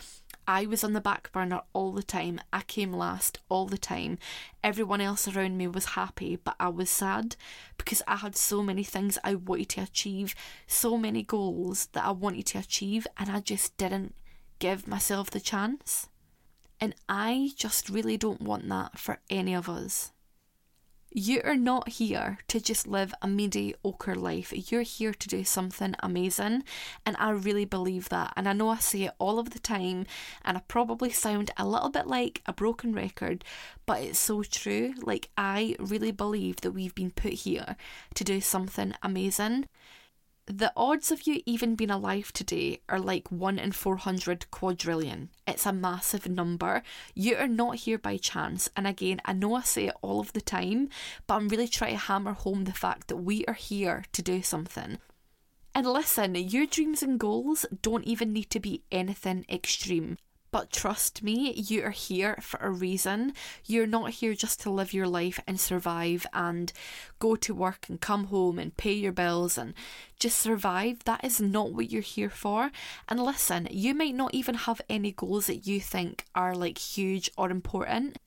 I 0.47 0.67
was 0.67 0.85
on 0.85 0.93
the 0.93 1.01
back 1.01 1.33
burner 1.33 1.63
all 1.73 1.93
the 1.93 2.03
time. 2.03 2.43
I 2.53 2.61
came 2.61 2.93
last 2.93 3.39
all 3.49 3.65
the 3.65 3.79
time. 3.79 4.19
Everyone 4.63 5.01
else 5.01 5.27
around 5.27 5.57
me 5.57 5.67
was 5.67 5.97
happy, 5.97 6.37
but 6.37 6.57
I 6.61 6.69
was 6.69 6.91
sad 6.91 7.37
because 7.79 8.03
I 8.07 8.17
had 8.17 8.37
so 8.37 8.63
many 8.63 8.85
things 8.85 9.17
I 9.25 9.37
wanted 9.37 9.71
to 9.71 9.81
achieve, 9.81 10.35
so 10.67 10.99
many 10.99 11.23
goals 11.23 11.87
that 11.93 12.05
I 12.05 12.11
wanted 12.11 12.45
to 12.49 12.59
achieve, 12.59 13.07
and 13.17 13.31
I 13.31 13.41
just 13.41 13.75
didn't 13.79 14.15
give 14.59 14.87
myself 14.87 15.31
the 15.31 15.41
chance. 15.41 16.11
And 16.83 16.95
I 17.09 17.53
just 17.57 17.89
really 17.89 18.19
don't 18.19 18.43
want 18.43 18.69
that 18.69 18.99
for 18.99 19.21
any 19.31 19.55
of 19.55 19.71
us. 19.71 20.13
You 21.17 21.43
are 21.45 21.55
not 21.55 21.91
here 21.91 22.39
to 22.49 22.59
just 22.59 22.89
live 22.89 23.15
a 23.23 23.29
mediocre 23.29 24.17
life. 24.17 24.53
You're 24.73 24.83
here 24.83 25.15
to 25.15 25.29
do 25.29 25.45
something 25.45 25.95
amazing. 26.01 26.65
And 27.07 27.15
I 27.21 27.31
really 27.31 27.65
believe 27.65 28.09
that. 28.09 28.33
And 28.35 28.49
I 28.49 28.53
know 28.53 28.71
I 28.71 28.79
say 28.79 29.03
it 29.03 29.13
all 29.21 29.39
of 29.39 29.51
the 29.51 29.61
time, 29.61 30.07
and 30.45 30.59
I 30.59 30.63
probably 30.67 31.11
sound 31.11 31.53
a 31.57 31.69
little 31.69 31.89
bit 31.89 32.09
like 32.09 32.43
a 32.47 32.53
broken 32.53 32.97
record, 32.97 33.45
but 33.87 34.03
it's 34.03 34.19
so 34.19 34.43
true. 34.43 34.93
Like, 35.03 35.31
I 35.39 35.77
really 35.79 36.11
believe 36.11 36.63
that 36.63 36.73
we've 36.73 36.97
been 36.97 37.13
put 37.13 37.35
here 37.35 37.77
to 38.17 38.25
do 38.25 38.41
something 38.41 38.93
amazing 39.01 39.67
the 40.47 40.73
odds 40.77 41.11
of 41.11 41.27
you 41.27 41.41
even 41.47 41.75
being 41.75 41.91
alive 41.91 42.33
today 42.33 42.81
are 42.89 43.01
like 43.01 43.31
1 43.31 43.59
in 43.59 43.73
400 43.73 44.51
quadrillion. 44.51 45.31
It's 45.47 45.65
a 45.65 45.73
massive 45.73 46.29
number. 46.29 46.83
You 47.15 47.37
are 47.37 47.49
not 47.49 47.77
here 47.77 47.97
by 47.97 48.19
chance. 48.19 48.69
And 48.77 48.87
again, 48.87 49.23
I 49.25 49.33
know 49.33 49.55
I 49.55 49.63
say 49.63 49.87
it 49.87 49.97
all 50.03 50.21
of 50.21 50.35
the 50.35 50.43
time, 50.43 50.91
but 51.27 51.37
I'm 51.37 51.49
really 51.49 51.69
trying 51.69 51.93
to 51.93 51.99
hammer 51.99 52.35
home 52.35 52.65
the 52.65 52.73
fact 52.73 53.09
that 53.09 53.17
we 53.17 53.47
are 53.47 53.55
here 53.55 54.05
to 54.13 54.23
do 54.23 54.43
something. 54.43 54.99
And 55.75 55.87
listen, 55.87 56.35
your 56.35 56.67
dreams 56.67 57.03
and 57.03 57.19
goals 57.19 57.65
don't 57.83 58.05
even 58.05 58.33
need 58.33 58.51
to 58.51 58.61
be 58.61 58.83
anything 58.93 59.47
extreme. 59.49 60.19
But 60.55 60.71
trust 60.71 61.25
me, 61.25 61.51
you 61.51 61.83
are 61.83 61.91
here 61.91 62.39
for 62.41 62.61
a 62.61 62.71
reason. 62.71 63.33
You're 63.67 63.89
not 63.89 64.11
here 64.11 64.35
just 64.35 64.61
to 64.61 64.71
live 64.71 64.95
your 64.95 65.09
life 65.09 65.41
and 65.49 65.59
survive 65.59 66.29
and 66.33 66.73
go 67.19 67.35
to 67.35 67.53
work 67.53 67.87
and 67.89 68.01
come 68.01 68.27
home 68.27 68.61
and 68.61 68.77
pay 68.77 68.93
your 68.93 69.11
bills 69.11 69.59
and 69.59 69.75
just 70.17 70.39
survive. 70.39 71.03
That 71.07 71.25
is 71.25 71.41
not 71.41 71.73
what 71.73 71.91
you're 71.91 72.03
here 72.03 72.31
for. 72.31 72.71
And 73.09 73.21
listen, 73.21 73.67
you 73.69 73.97
might 73.97 74.15
not 74.15 74.33
even 74.33 74.55
have 74.55 74.81
any 74.89 75.11
goals 75.11 75.49
that 75.49 75.67
you 75.67 75.81
think 75.81 76.25
are 76.37 76.55
like 76.55 76.79
huge 76.79 77.33
or 77.37 77.51
important 77.51 78.19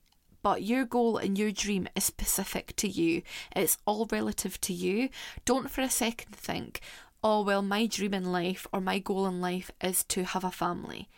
but 0.42 0.62
your 0.62 0.84
goal 0.84 1.16
and 1.16 1.38
your 1.38 1.50
dream 1.50 1.88
is 1.96 2.04
specific 2.04 2.76
to 2.76 2.88
you. 2.88 3.22
It's 3.56 3.78
all 3.86 4.06
relative 4.12 4.60
to 4.60 4.74
you. 4.74 5.08
Don't 5.46 5.70
for 5.70 5.80
a 5.80 5.88
second 5.88 6.36
think, 6.36 6.80
oh, 7.24 7.40
well, 7.42 7.62
my 7.62 7.86
dream 7.86 8.12
in 8.12 8.30
life 8.30 8.66
or 8.70 8.82
my 8.82 8.98
goal 8.98 9.26
in 9.26 9.40
life 9.40 9.70
is 9.80 10.04
to 10.04 10.24
have 10.24 10.44
a 10.44 10.50
family 10.50 11.08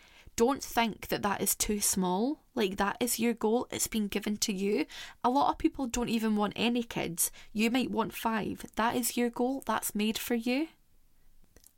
don't 0.41 0.63
think 0.63 1.09
that 1.09 1.21
that 1.21 1.39
is 1.39 1.53
too 1.53 1.79
small. 1.79 2.39
Like, 2.55 2.77
that 2.77 2.97
is 2.99 3.19
your 3.19 3.35
goal, 3.35 3.67
it's 3.69 3.85
been 3.85 4.07
given 4.07 4.37
to 4.37 4.51
you. 4.51 4.87
A 5.23 5.29
lot 5.29 5.51
of 5.51 5.59
people 5.59 5.85
don't 5.85 6.09
even 6.09 6.35
want 6.35 6.53
any 6.55 6.81
kids. 6.81 7.31
You 7.53 7.69
might 7.69 7.91
want 7.91 8.11
five. 8.11 8.65
That 8.75 8.95
is 8.95 9.15
your 9.15 9.29
goal, 9.29 9.61
that's 9.67 9.93
made 9.93 10.17
for 10.17 10.33
you. 10.33 10.69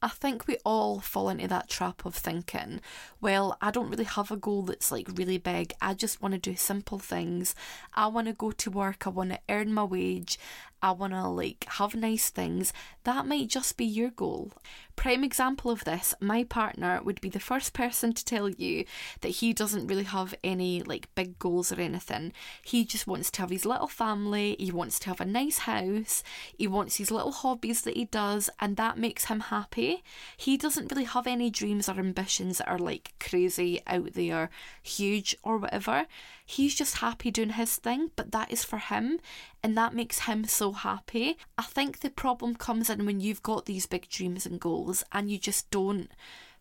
I 0.02 0.08
think 0.08 0.48
we 0.48 0.56
all 0.64 1.02
fall 1.02 1.28
into 1.28 1.50
that 1.50 1.70
trap 1.70 2.06
of 2.06 2.16
thinking, 2.16 2.80
well, 3.20 3.58
I 3.62 3.70
don't 3.70 3.90
really 3.90 4.06
have 4.06 4.32
a 4.32 4.38
goal 4.38 4.64
that's 4.64 4.94
like 4.94 5.10
really 5.14 5.38
big. 5.38 5.74
I 5.82 5.94
just 5.94 6.22
want 6.22 6.34
to 6.34 6.40
do 6.40 6.56
simple 6.56 7.00
things. 7.00 7.56
I 7.94 8.08
want 8.08 8.28
to 8.28 8.34
go 8.34 8.52
to 8.52 8.72
work. 8.72 9.06
I 9.06 9.10
want 9.10 9.32
to 9.32 9.40
earn 9.50 9.74
my 9.74 9.84
wage. 9.84 10.40
I 10.84 10.92
want 10.92 11.14
to 11.14 11.30
like 11.30 11.66
have 11.70 11.96
nice 11.96 12.30
things. 12.30 12.74
That 13.06 13.26
might 13.26 13.48
just 13.48 13.78
be 13.78 13.86
your 13.86 14.10
goal. 14.10 14.52
Prime 14.98 15.24
example 15.24 15.72
of 15.72 15.86
this, 15.86 16.14
my 16.20 16.44
partner 16.44 17.02
would 17.04 17.20
be 17.22 17.30
the 17.30 17.40
first 17.40 17.74
person 17.74 18.14
to 18.14 18.24
tell 18.24 18.50
you 18.50 18.86
that 19.22 19.30
he 19.30 19.54
doesn't 19.54 19.88
really 19.88 20.04
have 20.04 20.36
any 20.44 20.84
like 20.84 21.14
big 21.16 21.40
goals 21.40 21.72
or 21.72 21.80
anything. 21.80 22.34
He 22.64 22.84
just 22.86 23.08
wants 23.08 23.32
to 23.32 23.42
have 23.42 23.50
his 23.50 23.66
little 23.66 23.88
family, 23.88 24.58
he 24.60 24.72
wants 24.72 25.00
to 25.00 25.08
have 25.08 25.22
a 25.22 25.26
nice 25.26 25.60
house, 25.60 26.22
he 26.56 26.68
wants 26.68 26.98
his 26.98 27.10
little 27.10 27.32
hobbies 27.32 27.82
that 27.84 27.98
he 27.98 28.06
does, 28.06 28.50
and 28.60 28.76
that 28.78 28.98
makes 28.98 29.26
him 29.26 29.40
happy. 29.40 30.04
He 30.36 30.58
doesn't 30.58 30.92
really 30.92 31.06
have 31.06 31.28
any 31.28 31.50
dreams 31.50 31.88
or 31.88 31.98
ambitions 31.98 32.58
that 32.58 32.68
are 32.68 32.78
like 32.78 33.14
crazy 33.20 33.82
out 33.88 34.14
there, 34.14 34.50
huge 34.84 35.36
or 35.44 35.58
whatever. 35.58 36.06
He's 36.46 36.76
just 36.76 36.98
happy 36.98 37.32
doing 37.32 37.52
his 37.52 37.78
thing, 37.78 38.12
but 38.16 38.32
that 38.32 38.52
is 38.52 38.64
for 38.64 38.78
him 38.78 39.20
and 39.64 39.78
that 39.78 39.96
makes 39.96 40.20
him 40.20 40.44
so 40.46 40.74
happy. 40.74 41.38
I 41.58 41.64
think 41.64 42.00
the 42.00 42.10
problem 42.10 42.56
comes 42.56 42.90
in 42.90 43.06
when 43.06 43.22
you've 43.22 43.44
got 43.44 43.66
these 43.66 43.86
big 43.86 44.10
dreams 44.10 44.46
and 44.46 44.60
goals 44.60 45.04
and 45.12 45.32
you 45.32 45.38
just 45.38 45.72
don't 45.72 46.10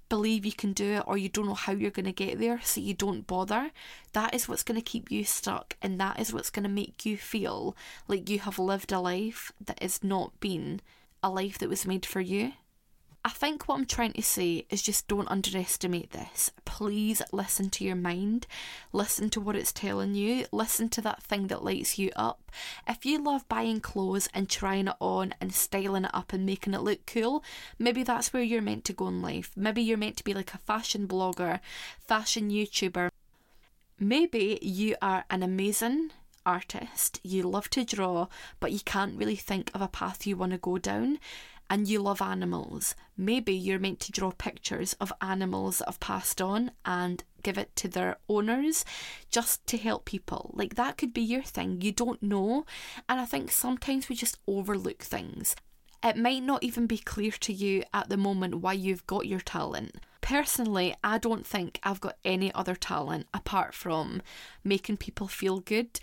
believe 0.09 0.45
you 0.45 0.53
can 0.53 0.75
do 0.75 0.93
it 0.93 1.05
or 1.07 1.17
you 1.17 1.29
don't 1.29 1.47
know 1.47 1.55
how 1.55 1.73
you're 1.73 1.91
going 1.91 2.05
to 2.05 2.13
get 2.13 2.39
there, 2.39 2.61
so 2.63 2.83
you 2.83 2.93
don't 2.93 3.27
bother. 3.27 3.71
That 4.13 4.35
is 4.35 4.47
what's 4.47 4.63
going 4.63 4.79
to 4.79 4.85
keep 4.85 5.11
you 5.11 5.25
stuck, 5.25 5.75
and 5.81 5.99
that 6.01 6.21
is 6.21 6.35
what's 6.35 6.51
going 6.51 6.65
to 6.65 6.69
make 6.69 7.07
you 7.07 7.17
feel 7.17 7.75
like 8.09 8.29
you 8.29 8.39
have 8.41 8.59
lived 8.59 8.93
a 8.93 9.01
life 9.01 9.53
that 9.65 9.83
has 9.83 10.05
not 10.05 10.39
been 10.39 10.81
a 11.23 11.31
life 11.31 11.59
that 11.59 11.71
was 11.71 11.87
made 11.87 12.05
for 12.05 12.21
you. 12.21 12.53
I 13.25 13.29
think 13.29 13.69
what 13.69 13.77
I'm 13.77 13.87
trying 13.87 14.15
to 14.15 14.23
say 14.23 14.67
is 14.69 14.83
just 14.83 15.07
don't 15.07 15.31
underestimate 15.31 16.11
this. 16.11 16.51
Please 16.65 17.23
listen 17.31 17.71
to 17.71 17.85
your 17.85 17.95
mind, 17.95 18.49
listen 18.93 19.31
to 19.31 19.41
what 19.41 19.55
it's 19.55 19.73
telling 19.73 20.17
you, 20.17 20.47
listen 20.51 20.89
to 20.89 21.01
that 21.03 21.23
thing 21.23 21.47
that 21.47 21.63
lights 21.63 22.01
you 22.01 22.11
up. 22.17 22.51
If 22.89 23.07
you 23.07 23.23
love 23.23 23.49
buying 23.49 23.81
clothes 23.81 24.29
and 24.35 24.49
trying 24.49 24.89
it 24.89 24.97
on 24.99 25.35
and 25.41 25.55
styling 25.55 26.05
it 26.05 26.11
up 26.13 26.33
and 26.33 26.45
making 26.45 26.75
it 26.75 26.83
look 26.83 27.07
cool, 27.07 27.45
maybe 27.79 28.03
that's 28.03 28.33
where 28.33 28.43
you're 28.43 28.61
meant 28.61 28.85
to 28.87 28.93
go 28.93 29.07
in 29.07 29.23
life. 29.23 29.53
Maybe 29.55 29.83
you're 29.83 29.97
meant 29.97 30.17
to 30.17 30.25
be 30.25 30.35
like 30.35 30.53
a 30.53 30.59
fashion 30.59 31.07
blogger, 31.07 31.61
fashion 32.01 32.51
YouTuber. 32.51 33.09
Maybe 34.01 34.59
you 34.63 34.97
are 35.01 35.25
an 35.31 35.45
amazing 35.45 36.11
artist, 36.45 37.21
you 37.23 37.45
love 37.45 37.71
to 37.71 37.85
draw, 37.85 38.27
but 38.59 38.73
you 38.73 38.81
can't 38.81 39.17
really 39.17 39.37
think 39.37 39.71
of 39.75 39.81
a 39.81 39.87
path 39.87 40.27
you 40.27 40.37
want 40.37 40.51
to 40.51 40.59
go 40.59 40.77
down 40.77 41.21
and 41.73 41.89
you 41.89 42.03
love 42.03 42.21
animals, 42.21 42.95
maybe 43.17 43.55
you're 43.55 43.79
meant 43.79 43.99
to 43.99 44.13
draw 44.13 44.31
pictures 44.31 44.93
of 45.01 45.11
animals 45.23 45.79
that 45.79 45.89
have 45.89 46.01
passed 46.01 46.43
on 46.43 46.71
and 46.85 47.25
give 47.43 47.57
it 47.57 47.75
to 47.75 47.89
their 47.89 48.19
owners 48.29 48.85
just 49.31 49.67
to 49.67 49.79
help 49.79 50.05
people. 50.05 50.51
Like 50.53 50.75
that 50.75 50.99
could 50.99 51.15
be 51.15 51.23
your 51.23 51.41
thing. 51.41 51.81
You 51.81 51.91
don't 51.91 52.23
know. 52.23 52.67
And 53.09 53.19
I 53.19 53.25
think 53.25 53.51
sometimes 53.51 54.11
we 54.11 54.15
just 54.15 54.37
overlook 54.47 55.01
things. 55.01 55.57
It 56.05 56.19
might 56.19 56.43
not 56.43 56.63
even 56.63 56.87
be 56.87 56.99
clear 56.99 57.31
to 57.31 57.55
you 57.55 57.85
at 57.95 58.11
the 58.11 58.19
moment 58.19 58.57
why 58.57 58.75
you've 58.75 59.07
got 59.07 59.27
your 59.27 59.41
talent. 59.41 59.97
Personally, 60.21 60.95
I 61.03 61.17
don't 61.17 61.47
think 61.47 61.81
I've 61.83 62.03
got 62.03 62.19
any 62.23 62.53
other 62.53 62.75
talent 62.75 63.29
apart 63.33 63.73
from 63.73 64.21
making 64.63 64.99
people 64.99 65.27
feel 65.27 65.61
good 65.61 65.99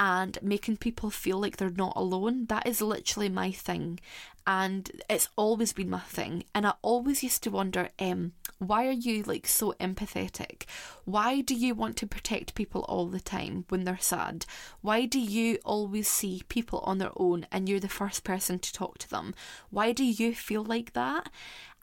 and 0.00 0.38
making 0.42 0.76
people 0.76 1.10
feel 1.10 1.38
like 1.38 1.56
they're 1.56 1.70
not 1.70 1.94
alone. 1.96 2.46
That 2.46 2.66
is 2.66 2.80
literally 2.80 3.28
my 3.28 3.50
thing. 3.50 4.00
And 4.46 4.90
it's 5.10 5.28
always 5.36 5.72
been 5.72 5.90
my 5.90 6.00
thing. 6.00 6.44
And 6.54 6.66
I 6.66 6.74
always 6.80 7.22
used 7.22 7.42
to 7.42 7.50
wonder, 7.50 7.90
um, 7.98 8.32
why 8.58 8.86
are 8.86 8.92
you 8.92 9.22
like 9.24 9.46
so 9.46 9.74
empathetic? 9.78 10.64
Why 11.04 11.42
do 11.42 11.54
you 11.54 11.74
want 11.74 11.96
to 11.98 12.06
protect 12.06 12.54
people 12.54 12.82
all 12.88 13.06
the 13.06 13.20
time 13.20 13.64
when 13.68 13.84
they're 13.84 13.98
sad? 13.98 14.46
Why 14.80 15.04
do 15.04 15.20
you 15.20 15.58
always 15.64 16.08
see 16.08 16.42
people 16.48 16.80
on 16.80 16.98
their 16.98 17.12
own 17.16 17.46
and 17.52 17.68
you're 17.68 17.78
the 17.78 17.88
first 17.88 18.24
person 18.24 18.58
to 18.58 18.72
talk 18.72 18.98
to 18.98 19.10
them? 19.10 19.34
Why 19.70 19.92
do 19.92 20.04
you 20.04 20.34
feel 20.34 20.64
like 20.64 20.94
that? 20.94 21.28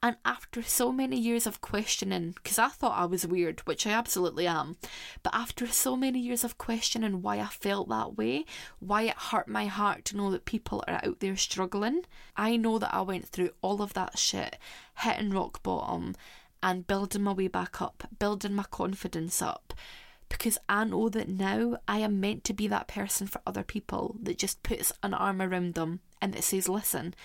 And 0.05 0.17
after 0.23 0.61
so 0.61 0.91
many 0.91 1.19
years 1.19 1.47
of 1.47 1.61
questioning, 1.61 2.33
because 2.35 2.59
I 2.59 2.67
thought 2.67 2.95
I 2.95 3.05
was 3.05 3.25
weird, 3.25 3.61
which 3.61 3.87
I 3.87 3.89
absolutely 3.89 4.45
am, 4.45 4.77
but 5.23 5.33
after 5.33 5.65
so 5.65 5.95
many 5.95 6.19
years 6.19 6.43
of 6.43 6.59
questioning 6.59 7.23
why 7.23 7.39
I 7.39 7.47
felt 7.47 7.89
that 7.89 8.15
way, 8.15 8.45
why 8.77 9.01
it 9.01 9.17
hurt 9.17 9.47
my 9.47 9.65
heart 9.65 10.05
to 10.05 10.15
know 10.15 10.29
that 10.29 10.45
people 10.45 10.83
are 10.87 11.01
out 11.03 11.21
there 11.21 11.35
struggling, 11.35 12.05
I 12.37 12.55
know 12.55 12.77
that 12.77 12.93
I 12.93 13.01
went 13.01 13.29
through 13.29 13.49
all 13.63 13.81
of 13.81 13.93
that 13.93 14.19
shit, 14.19 14.59
hitting 14.99 15.31
rock 15.31 15.63
bottom, 15.63 16.13
and 16.61 16.85
building 16.85 17.23
my 17.23 17.33
way 17.33 17.47
back 17.47 17.81
up, 17.81 18.07
building 18.19 18.53
my 18.53 18.65
confidence 18.69 19.41
up. 19.41 19.73
Because 20.29 20.59
I 20.69 20.83
know 20.83 21.09
that 21.09 21.29
now 21.29 21.79
I 21.87 21.97
am 21.97 22.19
meant 22.19 22.43
to 22.43 22.53
be 22.53 22.67
that 22.67 22.87
person 22.87 23.25
for 23.25 23.41
other 23.47 23.63
people 23.63 24.17
that 24.21 24.37
just 24.37 24.61
puts 24.61 24.91
an 25.01 25.15
arm 25.15 25.41
around 25.41 25.73
them 25.73 26.01
and 26.21 26.35
that 26.35 26.43
says, 26.43 26.69
listen, 26.69 27.15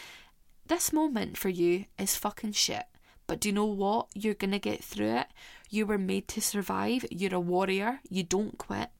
this 0.70 0.92
moment 0.92 1.36
for 1.36 1.48
you 1.48 1.86
is 1.98 2.14
fucking 2.14 2.52
shit. 2.52 2.84
But 3.26 3.40
do 3.40 3.48
you 3.48 3.52
know 3.52 3.66
what? 3.66 4.06
You're 4.14 4.34
gonna 4.34 4.60
get 4.60 4.84
through 4.84 5.16
it. 5.16 5.26
You 5.68 5.84
were 5.84 5.98
made 5.98 6.28
to 6.28 6.40
survive. 6.40 7.04
You're 7.10 7.34
a 7.34 7.40
warrior. 7.40 7.98
You 8.08 8.22
don't 8.22 8.56
quit. 8.56 8.90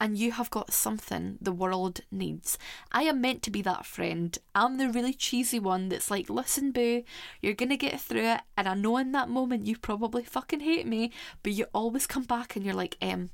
And 0.00 0.16
you 0.16 0.30
have 0.30 0.48
got 0.48 0.72
something 0.72 1.36
the 1.40 1.50
world 1.50 2.02
needs. 2.12 2.56
I 2.92 3.02
am 3.02 3.20
meant 3.20 3.42
to 3.42 3.50
be 3.50 3.62
that 3.62 3.84
friend. 3.84 4.38
I'm 4.54 4.78
the 4.78 4.88
really 4.90 5.12
cheesy 5.12 5.58
one 5.58 5.88
that's 5.88 6.08
like, 6.08 6.30
listen, 6.30 6.70
boo, 6.70 7.02
you're 7.42 7.54
gonna 7.54 7.76
get 7.76 8.00
through 8.00 8.26
it. 8.26 8.42
And 8.56 8.68
I 8.68 8.74
know 8.74 8.96
in 8.96 9.10
that 9.10 9.28
moment 9.28 9.66
you 9.66 9.76
probably 9.76 10.22
fucking 10.22 10.60
hate 10.60 10.86
me, 10.86 11.10
but 11.42 11.52
you 11.52 11.66
always 11.74 12.06
come 12.06 12.24
back 12.24 12.54
and 12.54 12.64
you're 12.64 12.76
like, 12.76 12.96
em, 13.00 13.30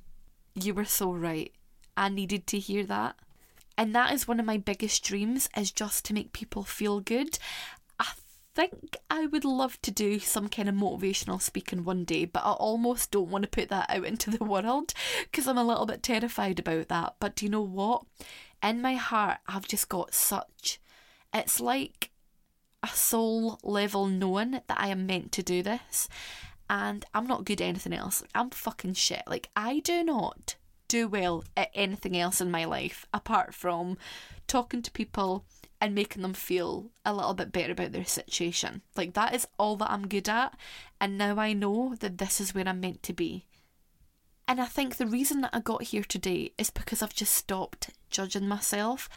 you 0.55 0.73
were 0.73 0.87
so 0.87 1.13
right. 1.13 1.53
I 1.99 2.09
needed 2.09 2.47
to 2.47 2.59
hear 2.59 2.85
that. 2.87 3.17
And 3.77 3.95
that 3.95 4.13
is 4.13 4.29
one 4.29 4.39
of 4.39 4.47
my 4.47 4.57
biggest 4.57 5.03
dreams 5.03 5.49
is 5.57 5.73
just 5.73 6.05
to 6.05 6.15
make 6.15 6.33
people 6.33 6.63
feel 6.63 7.01
good. 7.01 7.39
Think 8.55 8.97
I 9.11 9.27
would 9.27 9.45
love 9.45 9.83
to 9.83 9.91
do 9.91 10.21
some 10.21 10.49
kind 10.49 10.69
of 10.69 10.77
motivational 10.77 11.43
speaking 11.43 11.83
one 11.83 12.05
day, 12.05 12.25
but 12.25 12.45
I 12.45 12.53
almost 12.53 13.11
don't 13.11 13.31
want 13.31 13.43
to 13.43 13.51
put 13.51 13.69
that 13.71 13.91
out 13.91 14.05
into 14.05 14.31
the 14.31 14.45
world 14.45 14.95
because 15.25 15.49
I'm 15.49 15.59
a 15.59 15.65
little 15.65 15.87
bit 15.87 16.05
terrified 16.05 16.61
about 16.61 16.89
that. 16.89 17.17
But 17.19 17.35
do 17.35 17.47
you 17.47 17.51
know 17.51 17.63
what? 17.63 18.05
In 18.63 18.81
my 18.81 18.95
heart, 18.95 19.39
I've 19.49 19.67
just 19.67 19.89
got 19.89 20.15
such. 20.15 20.79
It's 21.33 21.59
like 21.59 22.11
a 22.85 22.89
soul 22.89 23.59
level 23.65 24.07
knowing 24.07 24.53
that 24.53 24.65
I 24.69 24.89
am 24.89 25.05
meant 25.07 25.33
to 25.33 25.43
do 25.43 25.63
this. 25.63 26.09
And 26.71 27.05
I'm 27.13 27.27
not 27.27 27.45
good 27.45 27.61
at 27.61 27.67
anything 27.67 27.93
else. 27.93 28.23
I'm 28.35 28.51
fucking 28.51 28.95
shit. 28.95 29.23
Like, 29.27 29.51
I 29.57 29.81
do 29.81 30.05
not 30.05 30.55
do 30.87 31.09
well 31.09 31.45
at 31.57 31.71
anything 31.75 32.17
else 32.17 32.41
in 32.41 32.51
my 32.51 32.65
life 32.65 33.05
apart 33.13 33.53
from 33.53 33.99
talking 34.47 34.81
to 34.83 34.91
people 34.93 35.45
and 35.81 35.95
making 35.95 36.23
them 36.23 36.35
feel 36.35 36.91
a 37.05 37.13
little 37.13 37.35
bit 37.35 37.53
better 37.53 37.73
about 37.73 37.93
their 37.93 38.05
situation. 38.05 38.83
Like 38.97 39.15
that 39.15 39.35
is 39.35 39.47
all 39.59 39.77
that 39.77 39.91
I'm 39.91 40.09
good 40.09 40.29
at, 40.29 40.57
and 41.01 41.19
now 41.19 41.39
I 41.39 41.53
know 41.53 41.95
that 42.01 42.19
this 42.19 42.41
is 42.41 42.55
where 42.55 42.67
I'm 42.67 42.81
meant 42.81 43.03
to 43.05 43.13
be. 43.13 43.47
And 44.47 44.61
I 44.61 44.67
think 44.67 44.97
the 44.97 45.07
reason 45.07 45.41
that 45.41 45.55
I 45.55 45.61
got 45.61 45.85
here 45.85 46.05
today 46.05 46.53
is 46.59 46.71
because 46.71 47.03
I've 47.03 47.15
just 47.15 47.35
stopped 47.35 47.91
judging 48.11 48.47
myself 48.47 49.09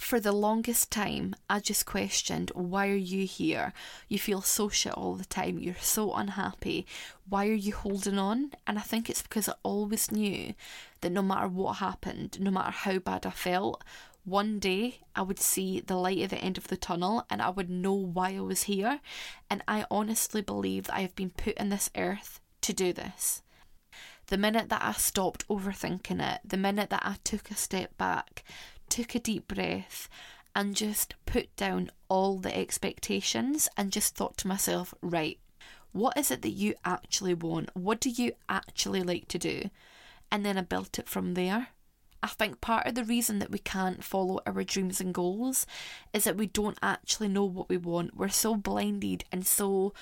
for 0.00 0.18
the 0.18 0.32
longest 0.32 0.90
time, 0.90 1.36
I 1.50 1.60
just 1.60 1.84
questioned, 1.84 2.50
why 2.54 2.88
are 2.88 2.94
you 2.94 3.26
here? 3.26 3.74
You 4.08 4.18
feel 4.18 4.40
so 4.40 4.70
shit 4.70 4.94
all 4.94 5.14
the 5.14 5.26
time. 5.26 5.58
You're 5.58 5.74
so 5.74 6.14
unhappy. 6.14 6.86
Why 7.28 7.46
are 7.46 7.52
you 7.52 7.74
holding 7.74 8.18
on? 8.18 8.52
And 8.66 8.78
I 8.78 8.80
think 8.80 9.10
it's 9.10 9.20
because 9.20 9.46
I 9.46 9.54
always 9.62 10.10
knew 10.10 10.54
that 11.02 11.12
no 11.12 11.20
matter 11.20 11.48
what 11.48 11.74
happened, 11.74 12.40
no 12.40 12.50
matter 12.50 12.70
how 12.70 12.98
bad 12.98 13.26
I 13.26 13.30
felt, 13.30 13.84
one 14.24 14.58
day 14.58 15.00
I 15.16 15.22
would 15.22 15.40
see 15.40 15.80
the 15.80 15.96
light 15.96 16.20
at 16.20 16.30
the 16.30 16.38
end 16.38 16.58
of 16.58 16.68
the 16.68 16.76
tunnel 16.76 17.24
and 17.30 17.40
I 17.40 17.50
would 17.50 17.70
know 17.70 17.94
why 17.94 18.36
I 18.36 18.40
was 18.40 18.64
here. 18.64 19.00
And 19.48 19.62
I 19.66 19.86
honestly 19.90 20.42
believe 20.42 20.84
that 20.84 20.96
I 20.96 21.00
have 21.00 21.16
been 21.16 21.30
put 21.30 21.54
in 21.54 21.70
this 21.70 21.90
earth 21.96 22.40
to 22.62 22.72
do 22.72 22.92
this. 22.92 23.42
The 24.26 24.38
minute 24.38 24.68
that 24.68 24.82
I 24.84 24.92
stopped 24.92 25.48
overthinking 25.48 26.22
it, 26.22 26.40
the 26.44 26.56
minute 26.56 26.90
that 26.90 27.02
I 27.04 27.16
took 27.24 27.50
a 27.50 27.56
step 27.56 27.96
back, 27.98 28.44
took 28.88 29.14
a 29.14 29.18
deep 29.18 29.48
breath 29.48 30.08
and 30.54 30.76
just 30.76 31.14
put 31.26 31.54
down 31.56 31.90
all 32.08 32.38
the 32.38 32.56
expectations 32.56 33.68
and 33.76 33.92
just 33.92 34.14
thought 34.14 34.36
to 34.38 34.48
myself, 34.48 34.94
right, 35.00 35.38
what 35.92 36.16
is 36.16 36.30
it 36.30 36.42
that 36.42 36.50
you 36.50 36.74
actually 36.84 37.34
want? 37.34 37.70
What 37.74 38.00
do 38.00 38.10
you 38.10 38.32
actually 38.48 39.02
like 39.02 39.26
to 39.28 39.38
do? 39.38 39.70
And 40.30 40.44
then 40.44 40.58
I 40.58 40.62
built 40.62 40.98
it 40.98 41.08
from 41.08 41.34
there. 41.34 41.68
I 42.22 42.28
think 42.28 42.60
part 42.60 42.86
of 42.86 42.94
the 42.94 43.04
reason 43.04 43.38
that 43.38 43.50
we 43.50 43.58
can't 43.58 44.04
follow 44.04 44.40
our 44.44 44.62
dreams 44.62 45.00
and 45.00 45.14
goals 45.14 45.66
is 46.12 46.24
that 46.24 46.36
we 46.36 46.46
don't 46.46 46.78
actually 46.82 47.28
know 47.28 47.44
what 47.44 47.68
we 47.68 47.78
want. 47.78 48.16
We're 48.16 48.28
so 48.28 48.56
blinded 48.56 49.24
and 49.32 49.46
so 49.46 49.94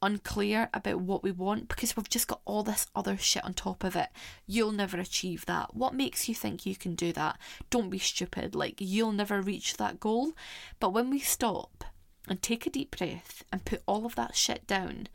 unclear 0.00 0.68
about 0.72 1.00
what 1.00 1.22
we 1.22 1.32
want 1.32 1.66
because 1.66 1.96
we've 1.96 2.08
just 2.08 2.28
got 2.28 2.42
all 2.44 2.62
this 2.62 2.86
other 2.94 3.16
shit 3.16 3.44
on 3.44 3.54
top 3.54 3.82
of 3.82 3.96
it. 3.96 4.08
You'll 4.46 4.72
never 4.72 4.98
achieve 4.98 5.46
that. 5.46 5.74
What 5.74 5.94
makes 5.94 6.28
you 6.28 6.34
think 6.34 6.64
you 6.64 6.76
can 6.76 6.94
do 6.94 7.12
that? 7.12 7.38
Don't 7.70 7.90
be 7.90 7.98
stupid. 7.98 8.54
Like, 8.54 8.74
you'll 8.78 9.12
never 9.12 9.40
reach 9.40 9.76
that 9.76 9.98
goal. 9.98 10.32
But 10.78 10.92
when 10.92 11.10
we 11.10 11.18
stop 11.18 11.84
and 12.28 12.40
take 12.40 12.66
a 12.66 12.70
deep 12.70 12.96
breath 12.96 13.44
and 13.50 13.64
put 13.64 13.82
all 13.86 14.06
of 14.06 14.14
that 14.14 14.36
shit 14.36 14.66
down, 14.66 15.08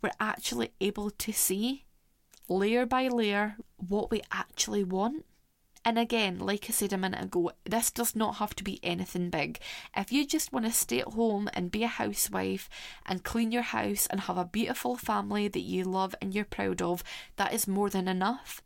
we're 0.00 0.10
actually 0.20 0.70
able 0.80 1.10
to 1.10 1.32
see 1.32 1.84
layer 2.48 2.86
by 2.86 3.08
layer 3.08 3.56
what 3.76 4.10
we 4.10 4.22
actually 4.32 4.84
want 4.84 5.24
and 5.84 5.98
again, 5.98 6.38
like 6.38 6.66
I 6.68 6.72
said 6.72 6.92
a 6.92 6.98
minute 6.98 7.22
ago, 7.22 7.52
this 7.64 7.90
does 7.90 8.14
not 8.14 8.36
have 8.36 8.54
to 8.56 8.64
be 8.64 8.80
anything 8.82 9.30
big. 9.30 9.58
If 9.96 10.12
you 10.12 10.26
just 10.26 10.52
want 10.52 10.66
to 10.66 10.72
stay 10.72 11.00
at 11.00 11.14
home 11.14 11.48
and 11.54 11.70
be 11.70 11.84
a 11.84 11.88
housewife 11.88 12.68
and 13.06 13.24
clean 13.24 13.52
your 13.52 13.62
house 13.62 14.06
and 14.06 14.20
have 14.20 14.36
a 14.38 14.44
beautiful 14.44 14.96
family 14.96 15.48
that 15.48 15.60
you 15.60 15.84
love 15.84 16.14
and 16.20 16.34
you're 16.34 16.44
proud 16.44 16.82
of, 16.82 17.02
that 17.36 17.52
is 17.52 17.66
more 17.68 17.90
than 17.90 18.08
enough. 18.08 18.62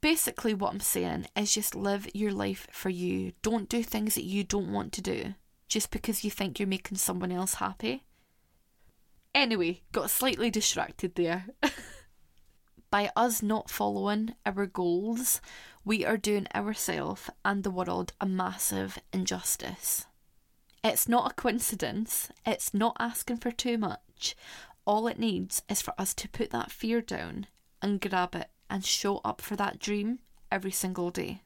Basically, 0.00 0.52
what 0.52 0.72
I'm 0.72 0.80
saying 0.80 1.28
is 1.34 1.54
just 1.54 1.74
live 1.74 2.06
your 2.12 2.32
life 2.32 2.66
for 2.70 2.90
you. 2.90 3.32
Don't 3.42 3.68
do 3.68 3.82
things 3.82 4.14
that 4.16 4.24
you 4.24 4.44
don't 4.44 4.72
want 4.72 4.92
to 4.92 5.02
do 5.02 5.34
just 5.68 5.90
because 5.90 6.24
you 6.24 6.30
think 6.30 6.58
you're 6.58 6.68
making 6.68 6.98
someone 6.98 7.32
else 7.32 7.54
happy. 7.54 8.04
Anyway, 9.34 9.80
got 9.92 10.10
slightly 10.10 10.50
distracted 10.50 11.14
there. 11.14 11.46
By 12.90 13.10
us 13.16 13.42
not 13.42 13.68
following 13.68 14.34
our 14.46 14.66
goals, 14.66 15.40
we 15.84 16.04
are 16.04 16.16
doing 16.16 16.46
ourselves 16.54 17.28
and 17.44 17.62
the 17.62 17.70
world 17.70 18.12
a 18.20 18.26
massive 18.26 18.98
injustice. 19.12 20.06
It's 20.82 21.08
not 21.08 21.30
a 21.30 21.34
coincidence, 21.34 22.30
it's 22.46 22.72
not 22.72 22.96
asking 22.98 23.38
for 23.38 23.50
too 23.50 23.78
much. 23.78 24.34
All 24.86 25.06
it 25.06 25.18
needs 25.18 25.62
is 25.68 25.82
for 25.82 25.94
us 25.98 26.14
to 26.14 26.28
put 26.28 26.50
that 26.50 26.70
fear 26.70 27.00
down 27.00 27.46
and 27.80 28.00
grab 28.00 28.34
it 28.34 28.48
and 28.68 28.84
show 28.84 29.20
up 29.24 29.40
for 29.40 29.56
that 29.56 29.78
dream 29.78 30.18
every 30.50 30.70
single 30.70 31.10
day. 31.10 31.42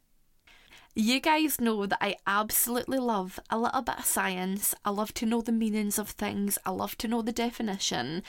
You 0.95 1.21
guys 1.21 1.61
know 1.61 1.87
that 1.87 1.99
I 2.01 2.17
absolutely 2.27 2.99
love 2.99 3.39
a 3.51 3.59
little 3.59 3.83
bit 3.83 4.01
of 4.01 4.05
science. 4.05 4.75
I 4.85 4.91
love 4.91 5.15
to 5.15 5.27
know 5.27 5.41
the 5.41 5.53
meanings 5.53 5.99
of 5.99 6.11
things. 6.11 6.59
I 6.67 6.71
love 6.71 6.99
to 6.99 7.07
know 7.07 7.23
the 7.23 7.31
definition. 7.31 8.25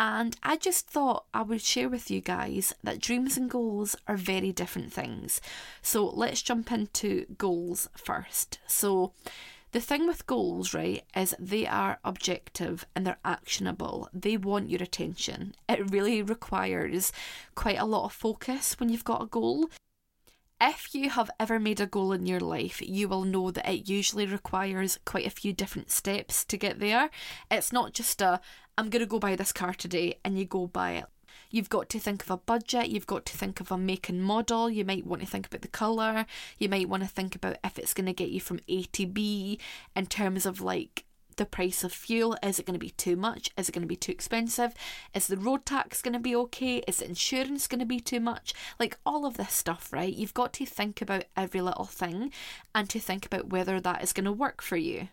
And 0.00 0.34
I 0.42 0.56
just 0.56 0.86
thought 0.86 1.26
I 1.34 1.42
would 1.42 1.60
share 1.60 1.90
with 1.90 2.10
you 2.10 2.22
guys 2.22 2.72
that 2.82 3.02
dreams 3.02 3.36
and 3.36 3.50
goals 3.50 3.94
are 4.08 4.16
very 4.16 4.50
different 4.50 4.94
things. 4.94 5.42
So 5.82 6.06
let's 6.06 6.40
jump 6.40 6.72
into 6.72 7.26
goals 7.36 7.90
first. 7.94 8.60
So, 8.66 9.12
the 9.72 9.80
thing 9.80 10.06
with 10.06 10.26
goals, 10.26 10.72
right, 10.72 11.04
is 11.14 11.34
they 11.38 11.66
are 11.66 12.00
objective 12.02 12.86
and 12.96 13.06
they're 13.06 13.18
actionable. 13.26 14.08
They 14.14 14.38
want 14.38 14.70
your 14.70 14.82
attention. 14.82 15.54
It 15.68 15.90
really 15.90 16.22
requires 16.22 17.12
quite 17.54 17.78
a 17.78 17.84
lot 17.84 18.06
of 18.06 18.12
focus 18.12 18.80
when 18.80 18.88
you've 18.88 19.04
got 19.04 19.22
a 19.22 19.26
goal. 19.26 19.68
If 20.62 20.94
you 20.94 21.08
have 21.08 21.30
ever 21.40 21.58
made 21.58 21.80
a 21.80 21.86
goal 21.86 22.12
in 22.12 22.26
your 22.26 22.38
life, 22.38 22.82
you 22.82 23.08
will 23.08 23.24
know 23.24 23.50
that 23.50 23.66
it 23.66 23.88
usually 23.88 24.26
requires 24.26 24.98
quite 25.06 25.26
a 25.26 25.30
few 25.30 25.54
different 25.54 25.90
steps 25.90 26.44
to 26.44 26.58
get 26.58 26.80
there. 26.80 27.08
It's 27.50 27.72
not 27.72 27.94
just 27.94 28.20
a, 28.20 28.42
I'm 28.76 28.90
going 28.90 29.00
to 29.00 29.06
go 29.06 29.18
buy 29.18 29.36
this 29.36 29.52
car 29.52 29.72
today, 29.72 30.18
and 30.22 30.38
you 30.38 30.44
go 30.44 30.66
buy 30.66 30.92
it. 30.92 31.06
You've 31.50 31.70
got 31.70 31.88
to 31.88 31.98
think 31.98 32.22
of 32.22 32.30
a 32.30 32.36
budget, 32.36 32.90
you've 32.90 33.06
got 33.06 33.24
to 33.26 33.36
think 33.38 33.60
of 33.60 33.72
a 33.72 33.78
make 33.78 34.10
and 34.10 34.22
model, 34.22 34.68
you 34.68 34.84
might 34.84 35.06
want 35.06 35.22
to 35.22 35.28
think 35.28 35.46
about 35.46 35.62
the 35.62 35.68
colour, 35.68 36.26
you 36.58 36.68
might 36.68 36.90
want 36.90 37.04
to 37.04 37.08
think 37.08 37.34
about 37.34 37.56
if 37.64 37.78
it's 37.78 37.94
going 37.94 38.06
to 38.06 38.12
get 38.12 38.28
you 38.28 38.40
from 38.40 38.60
A 38.68 38.82
to 38.82 39.06
B 39.06 39.58
in 39.96 40.06
terms 40.06 40.44
of 40.44 40.60
like 40.60 41.04
the 41.40 41.46
price 41.46 41.82
of 41.82 41.90
fuel. 41.90 42.36
Is 42.42 42.58
it 42.58 42.66
going 42.66 42.78
to 42.78 42.86
be 42.86 42.90
too 42.90 43.16
much? 43.16 43.50
Is 43.56 43.70
it 43.70 43.72
going 43.72 43.82
to 43.82 43.88
be 43.88 43.96
too 43.96 44.12
expensive? 44.12 44.74
Is 45.14 45.26
the 45.26 45.38
road 45.38 45.64
tax 45.64 46.02
going 46.02 46.12
to 46.12 46.20
be 46.20 46.36
okay? 46.36 46.84
Is 46.86 47.00
insurance 47.00 47.66
going 47.66 47.78
to 47.80 47.86
be 47.86 47.98
too 47.98 48.20
much? 48.20 48.52
Like 48.78 48.98
all 49.06 49.24
of 49.24 49.38
this 49.38 49.54
stuff, 49.54 49.90
right? 49.90 50.12
You've 50.12 50.34
got 50.34 50.52
to 50.52 50.66
think 50.66 51.00
about 51.00 51.24
every 51.38 51.62
little 51.62 51.86
thing 51.86 52.30
and 52.74 52.90
to 52.90 53.00
think 53.00 53.24
about 53.24 53.48
whether 53.48 53.80
that 53.80 54.02
is 54.02 54.12
going 54.12 54.26
to 54.26 54.32
work 54.32 54.60
for 54.60 54.76
you. 54.76 55.08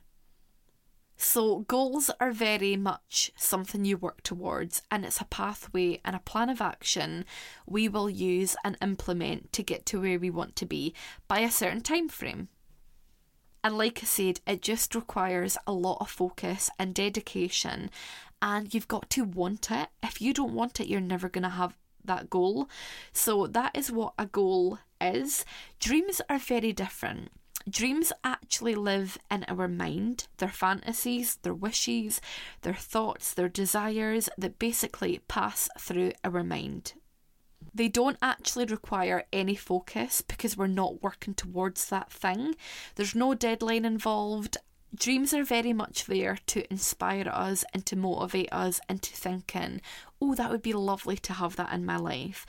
So, 1.16 1.60
goals 1.60 2.12
are 2.20 2.32
very 2.32 2.76
much 2.76 3.32
something 3.38 3.86
you 3.86 3.98
work 3.98 4.22
towards, 4.22 4.84
and 4.92 5.04
it's 5.04 5.22
a 5.22 5.26
pathway 5.26 6.00
and 6.06 6.16
a 6.16 6.20
plan 6.20 6.50
of 6.50 6.62
action 6.62 7.26
we 7.66 7.88
will 7.88 8.10
use 8.10 8.56
and 8.64 8.78
implement 8.84 9.52
to 9.54 9.64
get 9.64 9.86
to 9.88 10.02
where 10.02 10.20
we 10.20 10.30
want 10.30 10.56
to 10.58 10.66
be 10.66 10.94
by 11.28 11.40
a 11.40 11.50
certain 11.50 11.82
time 11.82 12.10
frame. 12.10 12.50
And 13.68 13.78
like 13.78 14.00
I 14.02 14.06
said, 14.06 14.40
it 14.48 14.62
just 14.62 14.96
requires 14.96 15.58
a 15.68 15.74
lot 15.74 15.98
of 16.00 16.10
focus 16.10 16.70
and 16.80 16.96
dedication, 16.96 17.90
and 18.42 18.74
you've 18.74 18.88
got 18.88 19.10
to 19.10 19.26
want 19.26 19.70
it. 19.70 19.90
If 20.02 20.22
you 20.22 20.34
don't 20.34 20.54
want 20.54 20.80
it, 20.80 20.88
you're 20.88 21.02
never 21.02 21.28
going 21.28 21.44
to 21.44 21.50
have 21.50 21.76
that 22.06 22.30
goal. 22.30 22.70
So, 23.12 23.46
that 23.46 23.76
is 23.76 23.92
what 23.92 24.14
a 24.18 24.26
goal 24.26 24.80
is. 25.02 25.44
Dreams 25.82 26.22
are 26.30 26.40
very 26.40 26.72
different. 26.72 27.28
Dreams 27.70 28.14
actually 28.24 28.74
live 28.74 29.18
in 29.30 29.44
our 29.50 29.68
mind, 29.68 30.30
their 30.38 30.48
fantasies, 30.48 31.36
their 31.42 31.54
wishes, 31.54 32.22
their 32.62 32.74
thoughts, 32.74 33.34
their 33.34 33.50
desires 33.50 34.30
that 34.38 34.60
basically 34.60 35.20
pass 35.28 35.68
through 35.78 36.14
our 36.24 36.42
mind. 36.42 36.94
They 37.78 37.90
don't 37.90 38.18
actually 38.24 38.66
require 38.66 39.26
any 39.32 39.54
focus 39.54 40.24
because 40.24 40.58
we're 40.58 40.66
not 40.66 41.04
working 41.04 41.36
towards 41.36 41.90
that 41.90 42.12
thing. 42.12 42.56
There's 42.96 43.14
no 43.14 43.36
deadline 43.36 43.86
involved. 43.86 44.58
Dreams 44.96 45.32
are 45.32 45.44
very 45.44 45.74
much 45.74 46.06
there 46.06 46.40
to 46.48 46.68
inspire 46.74 47.30
us 47.32 47.64
and 47.76 47.86
to 47.86 47.96
motivate 47.96 48.52
us 48.52 48.80
into 48.90 49.14
thinking, 49.14 49.80
oh, 50.20 50.34
that 50.34 50.50
would 50.50 50.64
be 50.64 50.74
lovely 50.74 51.18
to 51.18 51.34
have 51.34 51.56
that 51.58 51.72
in 51.72 51.86
my 51.86 51.98
life. 51.98 52.48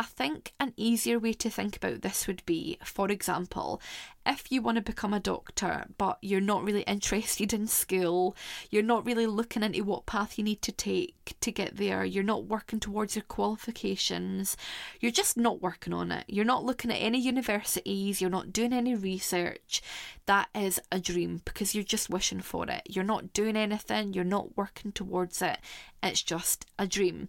I 0.00 0.04
think 0.04 0.54
an 0.58 0.72
easier 0.78 1.18
way 1.18 1.34
to 1.34 1.50
think 1.50 1.76
about 1.76 2.00
this 2.00 2.26
would 2.26 2.42
be, 2.46 2.78
for 2.82 3.10
example, 3.10 3.82
if 4.24 4.50
you 4.50 4.62
want 4.62 4.76
to 4.76 4.80
become 4.80 5.12
a 5.12 5.20
doctor 5.20 5.84
but 5.98 6.16
you're 6.22 6.40
not 6.40 6.64
really 6.64 6.84
interested 6.84 7.52
in 7.52 7.66
school, 7.66 8.34
you're 8.70 8.82
not 8.82 9.04
really 9.04 9.26
looking 9.26 9.62
into 9.62 9.84
what 9.84 10.06
path 10.06 10.38
you 10.38 10.44
need 10.44 10.62
to 10.62 10.72
take 10.72 11.36
to 11.42 11.52
get 11.52 11.76
there, 11.76 12.02
you're 12.02 12.24
not 12.24 12.46
working 12.46 12.80
towards 12.80 13.14
your 13.14 13.24
qualifications, 13.24 14.56
you're 15.00 15.12
just 15.12 15.36
not 15.36 15.60
working 15.60 15.92
on 15.92 16.10
it, 16.10 16.24
you're 16.28 16.46
not 16.46 16.64
looking 16.64 16.90
at 16.90 16.94
any 16.94 17.20
universities, 17.20 18.22
you're 18.22 18.30
not 18.30 18.54
doing 18.54 18.72
any 18.72 18.94
research, 18.94 19.82
that 20.24 20.48
is 20.54 20.80
a 20.90 20.98
dream 20.98 21.42
because 21.44 21.74
you're 21.74 21.84
just 21.84 22.08
wishing 22.08 22.40
for 22.40 22.66
it. 22.70 22.84
You're 22.88 23.04
not 23.04 23.34
doing 23.34 23.54
anything, 23.54 24.14
you're 24.14 24.24
not 24.24 24.56
working 24.56 24.92
towards 24.92 25.42
it, 25.42 25.58
it's 26.02 26.22
just 26.22 26.64
a 26.78 26.86
dream. 26.86 27.28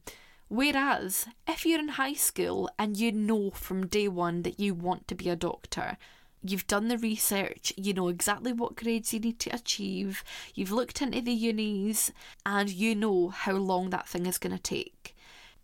Whereas, 0.52 1.28
if 1.48 1.66
you're 1.66 1.80
in 1.80 1.88
high 1.88 2.12
school 2.12 2.70
and 2.78 2.98
you 2.98 3.14
know 3.14 3.52
from 3.52 3.88
day 3.88 4.10
one 4.10 4.42
that 4.42 4.60
you 4.60 4.74
want 4.74 5.08
to 5.08 5.16
be 5.16 5.30
a 5.30 5.36
doctor, 5.38 5.96
you've 6.44 6.68
done 6.68 6.90
the 6.90 6.98
research, 6.98 7.72
you 7.78 7.94
know 7.94 8.10
exactly 8.10 8.52
what 8.52 8.76
grades 8.76 9.14
you 9.14 9.22
need 9.22 9.40
to 9.40 9.56
achieve, 9.56 10.26
you've 10.54 10.74
looked 10.74 11.02
into 11.02 11.22
the 11.22 11.32
unis, 11.32 12.12
and 12.46 12.70
you 12.70 12.96
know 12.96 13.30
how 13.30 13.54
long 13.54 13.92
that 13.92 14.10
thing 14.10 14.26
is 14.26 14.38
going 14.38 14.54
to 14.54 14.62
take. 14.62 15.16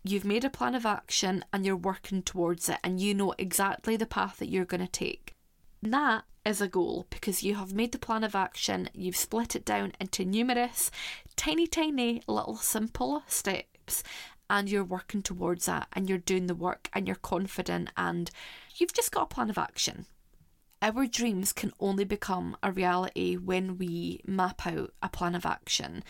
You've 0.04 0.24
made 0.24 0.46
a 0.46 0.48
plan 0.48 0.74
of 0.74 0.86
action 0.86 1.44
and 1.52 1.66
you're 1.66 1.76
working 1.76 2.22
towards 2.22 2.70
it, 2.70 2.78
and 2.82 2.98
you 2.98 3.12
know 3.12 3.34
exactly 3.36 3.94
the 3.94 4.06
path 4.06 4.38
that 4.38 4.48
you're 4.48 4.64
going 4.64 4.86
to 4.86 4.90
take. 4.90 5.34
That 5.82 6.24
is 6.46 6.62
a 6.62 6.66
goal 6.66 7.06
because 7.10 7.42
you 7.42 7.56
have 7.56 7.74
made 7.74 7.92
the 7.92 7.98
plan 7.98 8.24
of 8.24 8.34
action, 8.34 8.88
you've 8.94 9.16
split 9.16 9.54
it 9.54 9.66
down 9.66 9.92
into 10.00 10.24
numerous, 10.24 10.90
tiny, 11.36 11.66
tiny 11.66 12.22
little 12.26 12.56
simple 12.56 13.22
steps, 13.26 14.02
and 14.50 14.68
you're 14.68 14.84
working 14.84 15.22
towards 15.22 15.66
that 15.66 15.88
and 15.92 16.08
you're 16.08 16.18
doing 16.18 16.46
the 16.46 16.54
work 16.54 16.88
and 16.92 17.06
you're 17.06 17.16
confident 17.16 17.90
and 17.96 18.30
you've 18.76 18.92
just 18.92 19.12
got 19.12 19.24
a 19.24 19.34
plan 19.34 19.50
of 19.50 19.58
action. 19.58 20.06
Our 20.80 21.06
dreams 21.06 21.52
can 21.52 21.72
only 21.80 22.04
become 22.04 22.56
a 22.62 22.70
reality 22.70 23.36
when 23.36 23.78
we 23.78 24.20
map 24.24 24.66
out 24.66 24.94
a 25.02 25.08
plan 25.08 25.34
of 25.34 25.44
action 25.44 26.04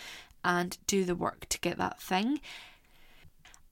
and 0.44 0.76
do 0.86 1.04
the 1.04 1.14
work 1.14 1.46
to 1.48 1.60
get 1.60 1.78
that 1.78 2.00
thing. 2.00 2.40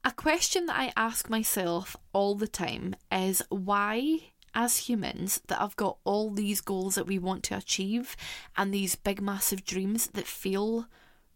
A 0.03 0.11
question 0.11 0.65
that 0.65 0.79
I 0.79 0.93
ask 0.95 1.29
myself 1.29 1.95
all 2.13 2.35
the 2.35 2.47
time 2.47 2.95
is 3.11 3.41
why, 3.49 4.31
as 4.55 4.77
humans, 4.77 5.41
that 5.47 5.61
I've 5.61 5.75
got 5.75 5.97
all 6.03 6.31
these 6.31 6.61
goals 6.61 6.95
that 6.95 7.07
we 7.07 7.19
want 7.19 7.43
to 7.43 7.57
achieve 7.57 8.15
and 8.55 8.73
these 8.73 8.95
big, 8.95 9.21
massive 9.21 9.65
dreams 9.65 10.07
that 10.07 10.25
feel 10.25 10.87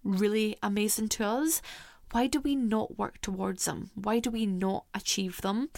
really 0.04 0.58
amazing 0.63 1.10
to 1.10 1.26
us, 1.26 1.62
why 2.12 2.28
do 2.28 2.41
we 2.41 2.56
not 2.56 2.97
work 2.97 3.21
towards 3.21 3.65
them? 3.65 3.91
Why 3.95 4.19
do 4.19 4.30
we 4.30 4.45
not 4.45 4.86
achieve 4.93 5.41
them? 5.41 5.69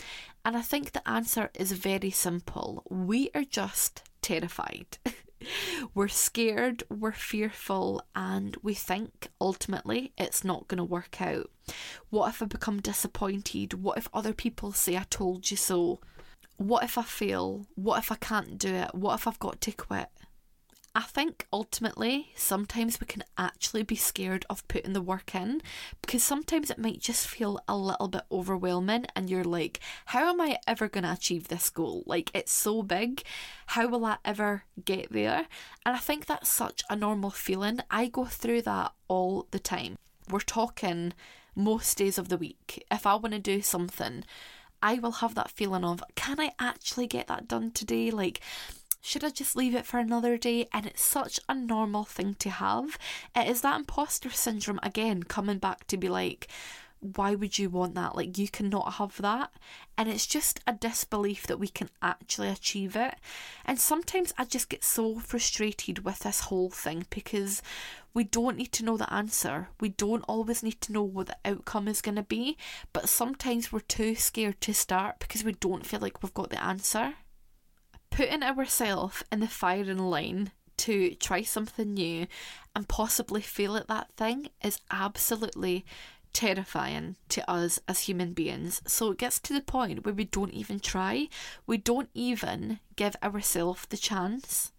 And 0.43 0.58
I 0.58 0.62
think 0.62 0.91
the 0.91 1.08
answer 1.08 1.50
is 1.54 1.72
very 1.72 2.10
simple. 2.10 2.84
We 2.89 3.30
are 3.36 3.43
just 3.43 4.04
terrified. 4.22 4.98
we're 5.93 6.08
scared, 6.08 6.84
we're 6.89 7.12
fearful, 7.12 8.02
and 8.15 8.58
we 8.63 8.74
think 8.74 9.30
ultimately 9.39 10.12
it's 10.17 10.43
not 10.43 10.67
going 10.67 10.80
to 10.80 10.84
work 10.84 11.22
out. 11.22 11.52
What 12.10 12.30
if 12.30 12.41
I 12.41 12.46
become 12.46 12.82
disappointed? 12.82 13.76
What 13.76 13.98
if 13.98 14.10
other 14.13 14.34
people 14.34 14.72
say 14.72 14.98
I 14.98 15.06
told 15.10 15.52
you 15.52 15.58
so? 15.58 16.00
What 16.58 16.84
if 16.84 16.98
I 16.98 17.04
fail? 17.04 17.67
What 17.76 18.00
if 18.00 18.12
I 18.12 18.15
can't 18.15 18.58
do 18.58 18.74
it? 18.74 18.93
What 18.96 19.15
if 19.15 19.28
I've 19.28 19.39
got 19.39 19.62
to 19.62 19.72
quit? 19.72 20.10
I 20.96 21.02
think 21.02 21.48
ultimately 21.52 22.34
sometimes 22.36 23.02
we 23.02 23.08
can 23.08 23.24
actually 23.36 23.82
be 23.82 23.96
scared 23.96 24.46
of 24.48 24.68
putting 24.68 24.94
the 24.94 25.02
work 25.02 25.34
in 25.34 25.64
because 26.02 26.22
sometimes 26.22 26.70
it 26.70 26.78
might 26.78 27.00
just 27.00 27.28
feel 27.28 27.60
a 27.68 27.76
little 27.76 28.08
bit 28.08 28.22
overwhelming 28.32 29.08
and 29.16 29.28
you're 29.28 29.44
like, 29.44 29.80
how 30.06 30.30
am 30.30 30.40
I 30.40 30.60
ever 30.68 30.88
going 30.88 31.04
to 31.04 31.12
achieve 31.12 31.48
this 31.48 31.72
goal? 31.72 32.04
Like, 32.06 32.30
it's 32.36 32.52
so 32.52 32.84
big. 32.84 33.24
How 33.68 33.88
will 33.88 34.06
I 34.06 34.18
ever 34.24 34.66
get 34.86 35.12
there? 35.12 35.48
And 35.84 35.96
I 35.96 36.00
think 36.00 36.28
that's 36.28 36.50
such 36.50 36.84
a 36.92 36.96
normal 36.96 37.32
feeling. 37.32 37.80
I 37.90 38.08
go 38.08 38.26
through 38.26 38.62
that 38.64 38.92
all 39.08 39.48
the 39.50 39.60
time. 39.60 39.98
We're 40.30 40.42
talking 40.42 41.14
most 41.56 41.98
days 41.98 42.20
of 42.20 42.30
the 42.30 42.38
week. 42.38 42.86
If 42.92 43.08
I 43.08 43.16
want 43.16 43.34
to 43.34 43.40
do 43.40 43.64
something, 43.64 44.26
I 44.84 44.96
will 44.96 45.14
have 45.14 45.34
that 45.36 45.50
feeling 45.50 45.86
of, 45.86 46.04
can 46.16 46.40
I 46.40 46.52
actually 46.60 47.08
get 47.08 47.28
that 47.28 47.48
done 47.48 47.72
today? 47.72 48.12
Like, 48.12 48.42
should 49.04 49.26
I 49.26 49.32
just 49.32 49.58
leave 49.58 49.76
it 49.76 49.86
for 49.86 50.00
another 50.00 50.38
day? 50.38 50.70
And 50.72 50.86
it's 50.86 51.04
such 51.04 51.38
a 51.50 51.54
normal 51.54 52.06
thing 52.06 52.36
to 52.36 52.50
have. 52.50 52.98
It 53.36 53.50
is 53.50 53.60
that 53.60 53.78
imposter 53.78 54.30
syndrome 54.30 54.80
again 54.82 55.24
coming 55.24 55.58
back 55.58 55.86
to 55.88 55.98
be 55.98 56.08
like, 56.08 56.48
why 57.02 57.36
would 57.36 57.60
you 57.60 57.70
want 57.70 57.96
that? 57.96 58.16
Like, 58.16 58.38
you 58.38 58.48
cannot 58.48 58.94
have 58.94 59.22
that. 59.22 59.52
And 59.98 60.08
it's 60.08 60.26
just 60.26 60.62
a 60.66 60.72
disbelief 60.72 61.46
that 61.48 61.60
we 61.60 61.68
can 61.68 61.89
actually 62.02 62.48
achieve 62.48 62.96
it. 62.96 63.16
And 63.66 63.78
sometimes 63.78 64.34
I 64.38 64.46
just 64.46 64.70
get 64.70 64.86
so 64.86 65.20
frustrated 65.20 66.06
with 66.06 66.20
this 66.20 66.39
whole 66.39 66.70
thing 66.70 67.06
because 67.10 67.62
we 68.13 68.24
don't 68.24 68.56
need 68.56 68.72
to 68.72 68.86
know 68.86 68.96
the 68.96 69.13
answer. 69.13 69.68
We 69.82 69.89
don't 69.89 70.24
always 70.30 70.63
need 70.63 70.80
to 70.80 70.94
know 70.94 71.04
what 71.04 71.28
the 71.28 71.38
outcome 71.44 71.89
is 71.89 72.02
going 72.02 72.16
to 72.16 72.24
be. 72.24 72.58
But 72.94 73.10
sometimes 73.10 73.70
we're 73.70 73.82
too 73.82 74.16
scared 74.16 74.62
to 74.62 74.74
start 74.74 75.20
because 75.20 75.44
we 75.44 75.52
don't 75.52 75.86
feel 75.86 76.00
like 76.00 76.24
we've 76.24 76.34
got 76.34 76.52
the 76.52 76.63
answer 76.63 77.16
putting 78.13 78.43
ourselves 78.43 79.23
in 79.32 79.39
the 79.39 79.47
firing 79.47 79.97
line 79.97 80.52
to 80.78 81.15
try 81.15 81.41
something 81.41 81.95
new 81.95 82.28
and 82.76 82.88
possibly 82.88 83.41
fail 83.41 83.76
at 83.76 83.88
that 83.88 84.12
thing 84.15 84.49
is 84.63 84.80
absolutely 84.91 85.84
terrifying 86.32 87.15
to 87.30 87.49
us 87.49 87.80
as 87.88 88.02
human 88.02 88.34
beings. 88.34 88.84
So 88.86 89.12
it 89.12 89.17
gets 89.17 89.39
to 89.39 89.54
the 89.54 89.62
point 89.62 90.06
where 90.06 90.13
we 90.13 90.26
don't 90.26 90.54
even 90.54 90.80
try, 90.80 91.28
we 91.65 91.78
don't 91.78 92.10
even 92.13 92.80
give 92.95 93.15
ourselves 93.23 93.88
the 93.89 93.97
chance. 93.97 94.73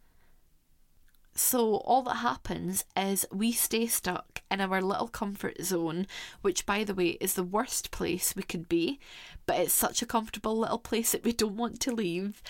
So, 1.37 1.79
all 1.79 2.03
that 2.03 2.17
happens 2.17 2.85
is 2.97 3.27
we 3.33 3.51
stay 3.51 3.87
stuck 3.89 4.43
in 4.51 4.61
our 4.61 4.81
little 4.81 5.09
comfort 5.09 5.61
zone, 5.63 6.07
which, 6.43 6.65
by 6.65 6.85
the 6.85 6.95
way, 6.95 7.19
is 7.21 7.35
the 7.35 7.43
worst 7.43 7.91
place 7.91 8.37
we 8.37 8.45
could 8.45 8.69
be, 8.69 9.01
but 9.45 9.59
it's 9.59 9.73
such 9.73 10.01
a 10.01 10.07
comfortable 10.07 10.57
little 10.57 10.79
place 10.79 11.11
that 11.11 11.25
we 11.25 11.33
don't 11.33 11.57
want 11.57 11.81
to 11.81 11.95
leave. 11.95 12.41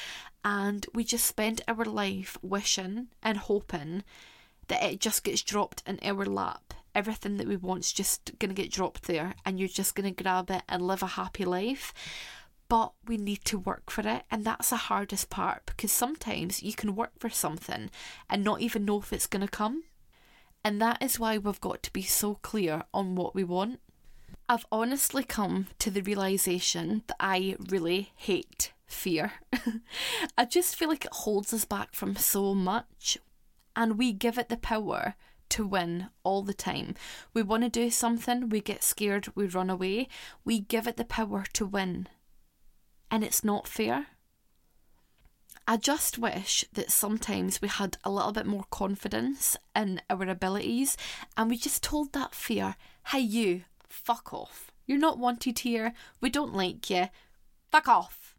And 0.44 0.86
we 0.92 1.02
just 1.02 1.24
spend 1.24 1.62
our 1.66 1.84
life 1.86 2.36
wishing 2.42 3.08
and 3.22 3.38
hoping 3.38 4.04
that 4.68 4.82
it 4.82 5.00
just 5.00 5.24
gets 5.24 5.40
dropped 5.40 5.82
in 5.86 5.98
our 6.02 6.26
lap. 6.26 6.74
Everything 6.94 7.38
that 7.38 7.48
we 7.48 7.56
want's 7.56 7.92
just 7.92 8.38
going 8.38 8.54
to 8.54 8.62
get 8.62 8.70
dropped 8.70 9.04
there, 9.04 9.34
and 9.46 9.58
you're 9.58 9.66
just 9.66 9.94
going 9.94 10.14
to 10.14 10.22
grab 10.22 10.50
it 10.50 10.62
and 10.68 10.86
live 10.86 11.02
a 11.02 11.06
happy 11.06 11.46
life 11.46 11.94
but 12.74 12.92
we 13.06 13.16
need 13.16 13.44
to 13.44 13.56
work 13.56 13.88
for 13.88 14.00
it 14.00 14.24
and 14.32 14.44
that's 14.44 14.70
the 14.70 14.76
hardest 14.76 15.30
part 15.30 15.64
because 15.64 15.92
sometimes 15.92 16.60
you 16.60 16.72
can 16.72 16.96
work 16.96 17.12
for 17.20 17.30
something 17.30 17.88
and 18.28 18.42
not 18.42 18.60
even 18.60 18.84
know 18.84 18.98
if 18.98 19.12
it's 19.12 19.28
going 19.28 19.40
to 19.40 19.46
come 19.46 19.84
and 20.64 20.82
that 20.82 21.00
is 21.00 21.20
why 21.20 21.38
we've 21.38 21.60
got 21.60 21.84
to 21.84 21.92
be 21.92 22.02
so 22.02 22.34
clear 22.42 22.82
on 22.92 23.14
what 23.14 23.32
we 23.32 23.44
want 23.44 23.78
I've 24.48 24.66
honestly 24.72 25.22
come 25.22 25.68
to 25.78 25.88
the 25.88 26.02
realization 26.02 27.04
that 27.06 27.16
I 27.20 27.54
really 27.60 28.10
hate 28.16 28.72
fear. 28.86 29.34
I 30.36 30.44
just 30.44 30.74
feel 30.74 30.88
like 30.88 31.04
it 31.04 31.12
holds 31.12 31.54
us 31.54 31.64
back 31.64 31.94
from 31.94 32.14
so 32.16 32.54
much, 32.54 33.16
and 33.74 33.96
we 33.96 34.12
give 34.12 34.36
it 34.36 34.50
the 34.50 34.58
power 34.58 35.14
to 35.48 35.66
win 35.66 36.08
all 36.24 36.42
the 36.42 36.52
time. 36.52 36.94
We 37.32 37.42
want 37.42 37.62
to 37.62 37.70
do 37.70 37.88
something, 37.88 38.50
we 38.50 38.60
get 38.60 38.82
scared, 38.82 39.28
we 39.34 39.46
run 39.46 39.70
away. 39.70 40.08
We 40.44 40.60
give 40.60 40.86
it 40.86 40.98
the 40.98 41.06
power 41.06 41.44
to 41.54 41.64
win. 41.64 42.06
And 43.14 43.22
it's 43.22 43.44
not 43.44 43.68
fair. 43.68 44.06
I 45.68 45.76
just 45.76 46.18
wish 46.18 46.64
that 46.72 46.90
sometimes 46.90 47.62
we 47.62 47.68
had 47.68 47.96
a 48.02 48.10
little 48.10 48.32
bit 48.32 48.44
more 48.44 48.64
confidence 48.72 49.56
in 49.76 50.02
our 50.10 50.28
abilities 50.28 50.96
and 51.36 51.48
we 51.48 51.56
just 51.56 51.80
told 51.80 52.12
that 52.12 52.34
fear, 52.34 52.74
hey, 53.12 53.20
you, 53.20 53.62
fuck 53.88 54.34
off. 54.34 54.72
You're 54.84 54.98
not 54.98 55.20
wanted 55.20 55.60
here. 55.60 55.92
We 56.20 56.28
don't 56.28 56.56
like 56.56 56.90
you. 56.90 57.06
Fuck 57.70 57.86
off. 57.86 58.34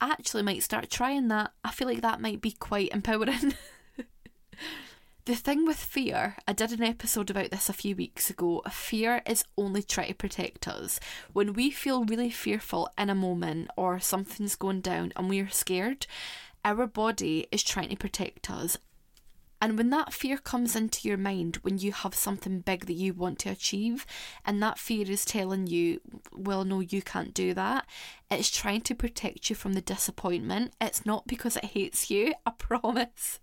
I 0.00 0.12
actually 0.12 0.44
might 0.44 0.62
start 0.62 0.88
trying 0.88 1.28
that. 1.28 1.52
I 1.62 1.70
feel 1.70 1.86
like 1.86 2.00
that 2.00 2.22
might 2.22 2.40
be 2.40 2.52
quite 2.52 2.94
empowering. 2.94 3.52
the 5.26 5.34
thing 5.34 5.66
with 5.66 5.76
fear, 5.76 6.36
I 6.48 6.52
did 6.52 6.72
an 6.72 6.82
episode 6.82 7.30
about 7.30 7.50
this 7.50 7.68
a 7.68 7.74
few 7.74 7.94
weeks 7.94 8.30
ago. 8.30 8.62
Fear 8.70 9.22
is 9.26 9.44
only 9.56 9.82
trying 9.82 10.08
to 10.08 10.14
protect 10.14 10.66
us. 10.66 10.98
When 11.32 11.52
we 11.52 11.70
feel 11.70 12.04
really 12.04 12.30
fearful 12.30 12.88
in 12.96 13.10
a 13.10 13.14
moment 13.14 13.70
or 13.76 14.00
something's 14.00 14.56
going 14.56 14.80
down 14.80 15.12
and 15.16 15.28
we're 15.28 15.50
scared, 15.50 16.06
our 16.64 16.86
body 16.86 17.46
is 17.52 17.62
trying 17.62 17.90
to 17.90 17.96
protect 17.96 18.50
us. 18.50 18.78
And 19.62 19.76
when 19.76 19.90
that 19.90 20.14
fear 20.14 20.38
comes 20.38 20.74
into 20.74 21.06
your 21.06 21.18
mind, 21.18 21.56
when 21.56 21.76
you 21.76 21.92
have 21.92 22.14
something 22.14 22.60
big 22.60 22.86
that 22.86 22.94
you 22.94 23.12
want 23.12 23.38
to 23.40 23.50
achieve, 23.50 24.06
and 24.46 24.62
that 24.62 24.78
fear 24.78 25.10
is 25.10 25.26
telling 25.26 25.66
you, 25.66 26.00
well, 26.32 26.64
no, 26.64 26.80
you 26.80 27.02
can't 27.02 27.34
do 27.34 27.52
that, 27.52 27.84
it's 28.30 28.50
trying 28.50 28.80
to 28.82 28.94
protect 28.94 29.50
you 29.50 29.56
from 29.56 29.74
the 29.74 29.82
disappointment. 29.82 30.72
It's 30.80 31.04
not 31.04 31.26
because 31.26 31.56
it 31.56 31.66
hates 31.66 32.10
you, 32.10 32.32
I 32.46 32.52
promise. 32.52 33.40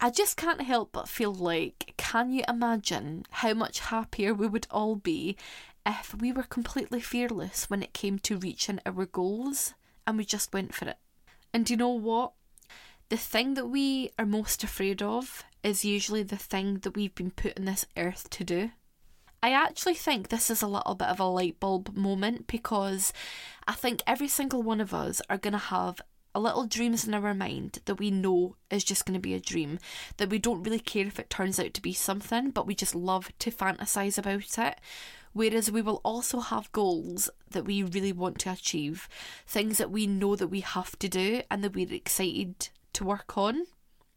I 0.00 0.10
just 0.10 0.36
can't 0.36 0.60
help 0.60 0.92
but 0.92 1.08
feel 1.08 1.34
like, 1.34 1.94
can 1.96 2.30
you 2.30 2.44
imagine 2.48 3.24
how 3.30 3.52
much 3.54 3.80
happier 3.80 4.32
we 4.32 4.46
would 4.46 4.68
all 4.70 4.94
be 4.94 5.36
if 5.84 6.14
we 6.14 6.30
were 6.30 6.44
completely 6.44 7.00
fearless 7.00 7.68
when 7.68 7.82
it 7.82 7.92
came 7.92 8.20
to 8.20 8.38
reaching 8.38 8.78
our 8.86 9.06
goals 9.06 9.74
and 10.06 10.16
we 10.16 10.24
just 10.24 10.52
went 10.52 10.72
for 10.72 10.88
it? 10.88 10.98
And 11.52 11.68
you 11.68 11.76
know 11.76 11.88
what? 11.88 12.32
The 13.08 13.16
thing 13.16 13.54
that 13.54 13.66
we 13.66 14.10
are 14.18 14.26
most 14.26 14.62
afraid 14.62 15.02
of 15.02 15.42
is 15.64 15.84
usually 15.84 16.22
the 16.22 16.36
thing 16.36 16.78
that 16.80 16.94
we've 16.94 17.14
been 17.14 17.32
put 17.32 17.58
on 17.58 17.64
this 17.64 17.86
earth 17.96 18.30
to 18.30 18.44
do. 18.44 18.70
I 19.42 19.52
actually 19.52 19.94
think 19.94 20.28
this 20.28 20.50
is 20.50 20.62
a 20.62 20.68
little 20.68 20.94
bit 20.94 21.08
of 21.08 21.20
a 21.20 21.24
light 21.24 21.58
bulb 21.58 21.96
moment 21.96 22.46
because 22.46 23.12
I 23.66 23.72
think 23.72 24.02
every 24.06 24.28
single 24.28 24.62
one 24.62 24.80
of 24.80 24.92
us 24.92 25.22
are 25.30 25.38
going 25.38 25.52
to 25.52 25.58
have 25.58 26.00
a 26.34 26.40
little 26.40 26.66
dreams 26.66 27.06
in 27.06 27.14
our 27.14 27.34
mind 27.34 27.80
that 27.86 27.96
we 27.96 28.10
know 28.10 28.56
is 28.70 28.84
just 28.84 29.04
going 29.06 29.14
to 29.14 29.20
be 29.20 29.34
a 29.34 29.40
dream, 29.40 29.78
that 30.18 30.30
we 30.30 30.38
don't 30.38 30.62
really 30.62 30.78
care 30.78 31.06
if 31.06 31.18
it 31.18 31.30
turns 31.30 31.58
out 31.58 31.74
to 31.74 31.82
be 31.82 31.92
something, 31.92 32.50
but 32.50 32.66
we 32.66 32.74
just 32.74 32.94
love 32.94 33.30
to 33.38 33.50
fantasize 33.50 34.18
about 34.18 34.58
it. 34.58 34.78
Whereas 35.32 35.70
we 35.70 35.82
will 35.82 36.00
also 36.04 36.40
have 36.40 36.72
goals 36.72 37.30
that 37.50 37.64
we 37.64 37.82
really 37.82 38.12
want 38.12 38.38
to 38.40 38.52
achieve, 38.52 39.08
things 39.46 39.78
that 39.78 39.90
we 39.90 40.06
know 40.06 40.36
that 40.36 40.48
we 40.48 40.60
have 40.60 40.98
to 40.98 41.08
do 41.08 41.42
and 41.50 41.62
that 41.62 41.74
we're 41.74 41.92
excited 41.92 42.68
to 42.94 43.04
work 43.04 43.36
on. 43.36 43.66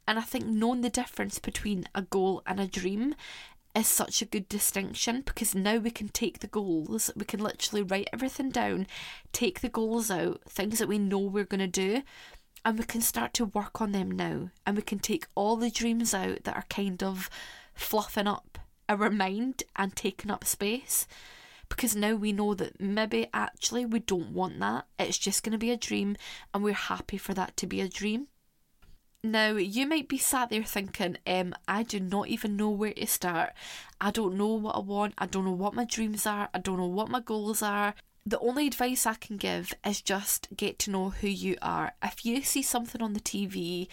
And 0.07 0.17
I 0.17 0.23
think 0.23 0.45
knowing 0.45 0.81
the 0.81 0.89
difference 0.89 1.39
between 1.39 1.85
a 1.93 2.01
goal 2.01 2.41
and 2.45 2.59
a 2.59 2.67
dream 2.67 3.15
is 3.75 3.87
such 3.87 4.21
a 4.21 4.25
good 4.25 4.49
distinction 4.49 5.21
because 5.25 5.55
now 5.55 5.77
we 5.77 5.91
can 5.91 6.09
take 6.09 6.39
the 6.39 6.47
goals, 6.47 7.09
we 7.15 7.25
can 7.25 7.39
literally 7.39 7.83
write 7.83 8.09
everything 8.11 8.49
down, 8.49 8.87
take 9.31 9.61
the 9.61 9.69
goals 9.69 10.11
out, 10.11 10.41
things 10.47 10.79
that 10.79 10.87
we 10.87 10.99
know 10.99 11.19
we're 11.19 11.45
going 11.45 11.59
to 11.59 11.67
do, 11.67 12.03
and 12.65 12.77
we 12.77 12.85
can 12.85 13.01
start 13.01 13.33
to 13.35 13.45
work 13.45 13.81
on 13.81 13.91
them 13.91 14.11
now. 14.11 14.49
And 14.65 14.75
we 14.75 14.83
can 14.83 14.99
take 14.99 15.27
all 15.35 15.55
the 15.55 15.71
dreams 15.71 16.13
out 16.13 16.43
that 16.43 16.55
are 16.55 16.65
kind 16.69 17.01
of 17.01 17.29
fluffing 17.73 18.27
up 18.27 18.59
our 18.89 19.09
mind 19.09 19.63
and 19.75 19.95
taking 19.95 20.29
up 20.29 20.43
space. 20.45 21.07
Because 21.69 21.95
now 21.95 22.15
we 22.15 22.33
know 22.33 22.53
that 22.53 22.81
maybe 22.81 23.27
actually 23.33 23.85
we 23.85 23.99
don't 23.99 24.33
want 24.33 24.59
that. 24.59 24.85
It's 24.99 25.17
just 25.17 25.43
going 25.43 25.53
to 25.53 25.57
be 25.57 25.71
a 25.71 25.77
dream, 25.77 26.17
and 26.53 26.63
we're 26.63 26.73
happy 26.73 27.17
for 27.17 27.33
that 27.33 27.55
to 27.57 27.67
be 27.67 27.79
a 27.79 27.87
dream. 27.87 28.27
Now, 29.23 29.51
you 29.51 29.85
might 29.85 30.07
be 30.07 30.17
sat 30.17 30.49
there 30.49 30.63
thinking, 30.63 31.17
um, 31.27 31.53
I 31.67 31.83
do 31.83 31.99
not 31.99 32.29
even 32.29 32.57
know 32.57 32.71
where 32.71 32.93
to 32.93 33.05
start. 33.05 33.51
I 33.99 34.09
don't 34.09 34.35
know 34.35 34.47
what 34.47 34.75
I 34.75 34.79
want. 34.79 35.13
I 35.19 35.27
don't 35.27 35.45
know 35.45 35.51
what 35.51 35.75
my 35.75 35.85
dreams 35.85 36.25
are. 36.25 36.49
I 36.55 36.59
don't 36.59 36.77
know 36.77 36.87
what 36.87 37.09
my 37.09 37.19
goals 37.19 37.61
are. 37.61 37.93
The 38.25 38.39
only 38.39 38.65
advice 38.65 39.05
I 39.05 39.13
can 39.13 39.37
give 39.37 39.73
is 39.85 40.01
just 40.01 40.47
get 40.55 40.79
to 40.79 40.91
know 40.91 41.09
who 41.11 41.27
you 41.27 41.55
are. 41.61 41.93
If 42.01 42.25
you 42.25 42.41
see 42.41 42.63
something 42.63 42.99
on 43.01 43.13
the 43.13 43.19
TV 43.19 43.87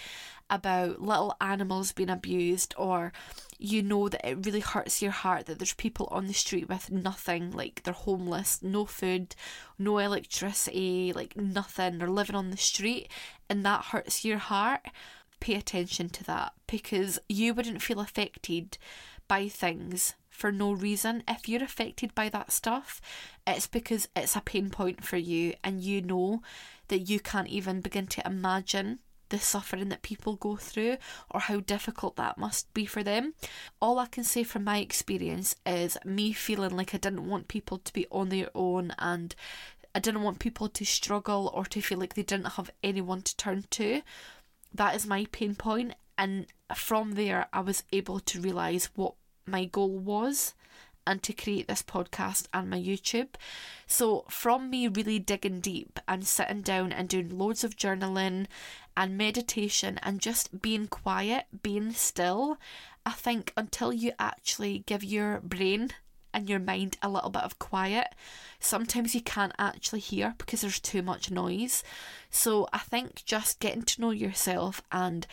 about 0.48 1.02
little 1.02 1.36
animals 1.42 1.92
being 1.92 2.08
abused, 2.08 2.74
or 2.78 3.12
you 3.58 3.82
know 3.82 4.08
that 4.08 4.26
it 4.26 4.46
really 4.46 4.60
hurts 4.60 5.02
your 5.02 5.10
heart 5.10 5.44
that 5.46 5.58
there's 5.58 5.74
people 5.74 6.08
on 6.10 6.26
the 6.26 6.32
street 6.32 6.70
with 6.70 6.90
nothing, 6.90 7.50
like 7.50 7.82
they're 7.82 7.92
homeless, 7.92 8.62
no 8.62 8.86
food, 8.86 9.34
no 9.78 9.98
electricity, 9.98 11.12
like 11.14 11.36
nothing, 11.36 11.98
they're 11.98 12.08
living 12.08 12.36
on 12.36 12.50
the 12.50 12.56
street, 12.56 13.10
and 13.50 13.64
that 13.64 13.86
hurts 13.86 14.24
your 14.24 14.38
heart 14.38 14.88
pay 15.40 15.54
attention 15.54 16.08
to 16.10 16.24
that 16.24 16.52
because 16.66 17.18
you 17.28 17.54
wouldn't 17.54 17.82
feel 17.82 18.00
affected 18.00 18.78
by 19.26 19.48
things 19.48 20.14
for 20.30 20.52
no 20.52 20.72
reason. 20.72 21.22
If 21.26 21.48
you're 21.48 21.62
affected 21.62 22.14
by 22.14 22.28
that 22.30 22.52
stuff, 22.52 23.00
it's 23.46 23.66
because 23.66 24.08
it's 24.14 24.36
a 24.36 24.40
pain 24.40 24.70
point 24.70 25.04
for 25.04 25.16
you 25.16 25.54
and 25.64 25.82
you 25.82 26.00
know 26.00 26.42
that 26.88 27.00
you 27.00 27.20
can't 27.20 27.48
even 27.48 27.80
begin 27.80 28.06
to 28.08 28.26
imagine 28.26 29.00
the 29.28 29.38
suffering 29.38 29.90
that 29.90 30.02
people 30.02 30.36
go 30.36 30.56
through 30.56 30.96
or 31.30 31.40
how 31.40 31.60
difficult 31.60 32.16
that 32.16 32.38
must 32.38 32.72
be 32.72 32.86
for 32.86 33.02
them. 33.02 33.34
All 33.80 33.98
I 33.98 34.06
can 34.06 34.24
say 34.24 34.42
from 34.42 34.64
my 34.64 34.78
experience 34.78 35.54
is 35.66 35.98
me 36.04 36.32
feeling 36.32 36.76
like 36.76 36.94
I 36.94 36.98
didn't 36.98 37.28
want 37.28 37.48
people 37.48 37.78
to 37.78 37.92
be 37.92 38.06
on 38.10 38.30
their 38.30 38.48
own 38.54 38.92
and 38.98 39.34
I 39.94 40.00
didn't 40.00 40.22
want 40.22 40.38
people 40.38 40.68
to 40.68 40.84
struggle 40.84 41.50
or 41.54 41.64
to 41.66 41.80
feel 41.80 41.98
like 41.98 42.14
they 42.14 42.22
didn't 42.22 42.52
have 42.52 42.70
anyone 42.82 43.22
to 43.22 43.36
turn 43.36 43.64
to 43.70 44.02
that 44.74 44.94
is 44.94 45.06
my 45.06 45.26
pain 45.32 45.54
point 45.54 45.94
and 46.16 46.46
from 46.74 47.12
there 47.12 47.46
I 47.52 47.60
was 47.60 47.84
able 47.92 48.20
to 48.20 48.40
realize 48.40 48.90
what 48.94 49.14
my 49.46 49.64
goal 49.64 49.90
was 49.90 50.54
and 51.08 51.22
to 51.22 51.32
create 51.32 51.66
this 51.66 51.82
podcast 51.82 52.48
and 52.52 52.68
my 52.68 52.78
YouTube. 52.78 53.28
So, 53.86 54.26
from 54.28 54.68
me 54.68 54.88
really 54.88 55.18
digging 55.18 55.60
deep 55.60 55.98
and 56.06 56.26
sitting 56.26 56.60
down 56.60 56.92
and 56.92 57.08
doing 57.08 57.38
loads 57.38 57.64
of 57.64 57.76
journaling 57.76 58.46
and 58.94 59.16
meditation 59.16 59.98
and 60.02 60.20
just 60.20 60.60
being 60.60 60.86
quiet, 60.86 61.46
being 61.62 61.92
still, 61.92 62.58
I 63.06 63.12
think 63.12 63.54
until 63.56 63.90
you 63.90 64.12
actually 64.18 64.80
give 64.80 65.02
your 65.02 65.40
brain 65.40 65.92
and 66.32 66.48
your 66.48 66.58
mind 66.58 66.96
a 67.02 67.08
little 67.08 67.30
bit 67.30 67.42
of 67.42 67.58
quiet. 67.58 68.08
Sometimes 68.60 69.14
you 69.14 69.20
can't 69.20 69.52
actually 69.58 70.00
hear 70.00 70.34
because 70.38 70.60
there's 70.60 70.80
too 70.80 71.02
much 71.02 71.30
noise. 71.30 71.82
So 72.30 72.68
I 72.72 72.78
think 72.78 73.24
just 73.24 73.60
getting 73.60 73.82
to 73.82 74.00
know 74.00 74.10
yourself 74.10 74.82
and 74.92 75.26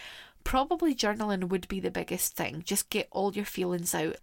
probably 0.43 0.95
journaling 0.95 1.49
would 1.49 1.67
be 1.67 1.79
the 1.79 1.91
biggest 1.91 2.35
thing. 2.35 2.63
Just 2.65 2.89
get 2.89 3.07
all 3.11 3.33
your 3.33 3.45
feelings 3.45 3.93
out. 3.93 4.17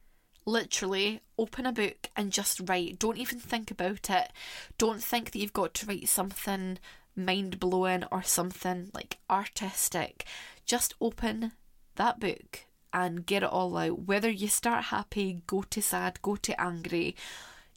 Literally, 0.45 1.21
open 1.39 1.67
a 1.67 1.73
book 1.73 2.09
and 2.17 2.33
just 2.33 2.61
write. 2.69 2.99
Don't 2.99 3.19
even 3.19 3.39
think 3.39 3.71
about 3.71 4.11
it. 4.11 4.33
Don't 4.79 5.03
think 5.03 5.31
that 5.31 5.39
you've 5.39 5.53
got 5.53 5.75
to 5.75 5.87
write 5.87 6.09
something 6.09 6.79
mind 7.15 7.61
blowing 7.61 8.05
or 8.11 8.23
something 8.23 8.91
like 8.95 9.19
artistic. 9.31 10.25
Just 10.65 10.95
open 11.01 11.53
that 11.97 12.19
book 12.19 12.65
and 12.93 13.27
get 13.27 13.43
it 13.43 13.49
all 13.51 13.77
out. 13.77 14.01
Whether 14.01 14.31
you 14.31 14.49
start 14.49 14.85
happy, 14.85 15.43
go 15.47 15.63
to 15.63 15.83
sad, 15.83 16.21
go 16.23 16.37
to 16.37 16.61
angry, 16.61 17.17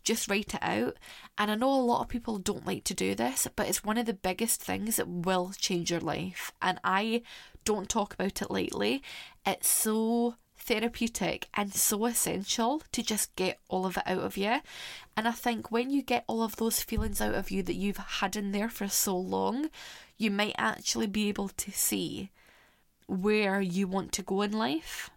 just 0.03 0.29
write 0.29 0.53
it 0.53 0.63
out. 0.63 0.97
And 1.37 1.51
I 1.51 1.55
know 1.55 1.73
a 1.73 1.81
lot 1.81 2.01
of 2.01 2.07
people 2.07 2.37
don't 2.37 2.65
like 2.65 2.83
to 2.85 2.93
do 2.93 3.15
this, 3.15 3.47
but 3.55 3.67
it's 3.67 3.83
one 3.83 3.97
of 3.97 4.05
the 4.05 4.13
biggest 4.13 4.61
things 4.61 4.95
that 4.97 5.07
will 5.07 5.51
change 5.57 5.91
your 5.91 5.99
life. 5.99 6.51
And 6.61 6.79
I 6.83 7.23
don't 7.65 7.89
talk 7.89 8.13
about 8.13 8.41
it 8.41 8.51
lightly. 8.51 9.01
It's 9.45 9.67
so 9.67 10.35
therapeutic 10.57 11.47
and 11.53 11.73
so 11.73 12.05
essential 12.05 12.81
to 12.91 13.03
just 13.03 13.35
get 13.35 13.59
all 13.67 13.85
of 13.85 13.97
it 13.97 14.03
out 14.05 14.19
of 14.19 14.37
you. 14.37 14.61
And 15.15 15.27
I 15.27 15.31
think 15.31 15.71
when 15.71 15.89
you 15.89 16.01
get 16.01 16.23
all 16.27 16.41
of 16.41 16.55
those 16.55 16.81
feelings 16.81 17.21
out 17.21 17.35
of 17.35 17.51
you 17.51 17.61
that 17.63 17.75
you've 17.75 17.97
had 17.97 18.35
in 18.35 18.51
there 18.51 18.69
for 18.69 18.87
so 18.87 19.17
long, 19.17 19.69
you 20.17 20.31
might 20.31 20.55
actually 20.57 21.07
be 21.07 21.29
able 21.29 21.49
to 21.49 21.71
see 21.71 22.31
where 23.07 23.61
you 23.61 23.87
want 23.87 24.11
to 24.13 24.23
go 24.23 24.41
in 24.41 24.51
life. 24.51 25.09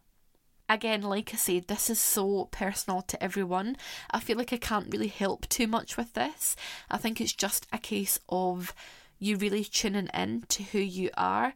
Again, 0.68 1.00
like 1.00 1.32
I 1.32 1.36
said, 1.36 1.66
this 1.66 1.88
is 1.88 1.98
so 1.98 2.46
personal 2.50 3.00
to 3.02 3.22
everyone. 3.22 3.76
I 4.10 4.20
feel 4.20 4.36
like 4.36 4.52
I 4.52 4.58
can't 4.58 4.92
really 4.92 5.08
help 5.08 5.48
too 5.48 5.66
much 5.66 5.96
with 5.96 6.12
this. 6.12 6.56
I 6.90 6.98
think 6.98 7.20
it's 7.20 7.32
just 7.32 7.66
a 7.72 7.78
case 7.78 8.20
of 8.28 8.74
you 9.18 9.36
really 9.36 9.64
tuning 9.64 10.10
in 10.12 10.44
to 10.48 10.62
who 10.64 10.78
you 10.78 11.10
are 11.16 11.54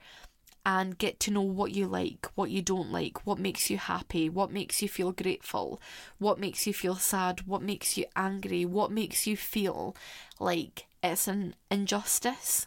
and 0.65 0.97
get 0.97 1.19
to 1.21 1.31
know 1.31 1.43
what 1.43 1.73
you 1.73 1.87
like, 1.87 2.27
what 2.35 2.51
you 2.51 2.63
don't 2.63 2.91
like, 2.91 3.27
what 3.27 3.39
makes 3.39 3.69
you 3.69 3.77
happy, 3.77 4.31
what 4.31 4.53
makes 4.53 4.81
you 4.81 4.89
feel 4.89 5.13
grateful, 5.13 5.81
what 6.19 6.39
makes 6.39 6.67
you 6.67 6.73
feel 6.73 6.95
sad, 6.95 7.47
what 7.47 7.63
makes 7.63 7.99
you 7.99 8.07
angry, 8.17 8.65
what 8.65 8.91
makes 8.91 9.27
you 9.27 9.37
feel 9.37 9.97
like 10.39 10.87
it's 11.03 11.27
an 11.27 11.55
injustice, 11.71 12.67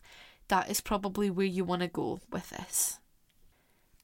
that 0.49 0.69
is 0.69 0.81
probably 0.81 1.29
where 1.29 1.45
you 1.45 1.63
want 1.63 1.81
to 1.81 1.87
go 1.87 2.19
with 2.31 2.49
this. 2.49 2.99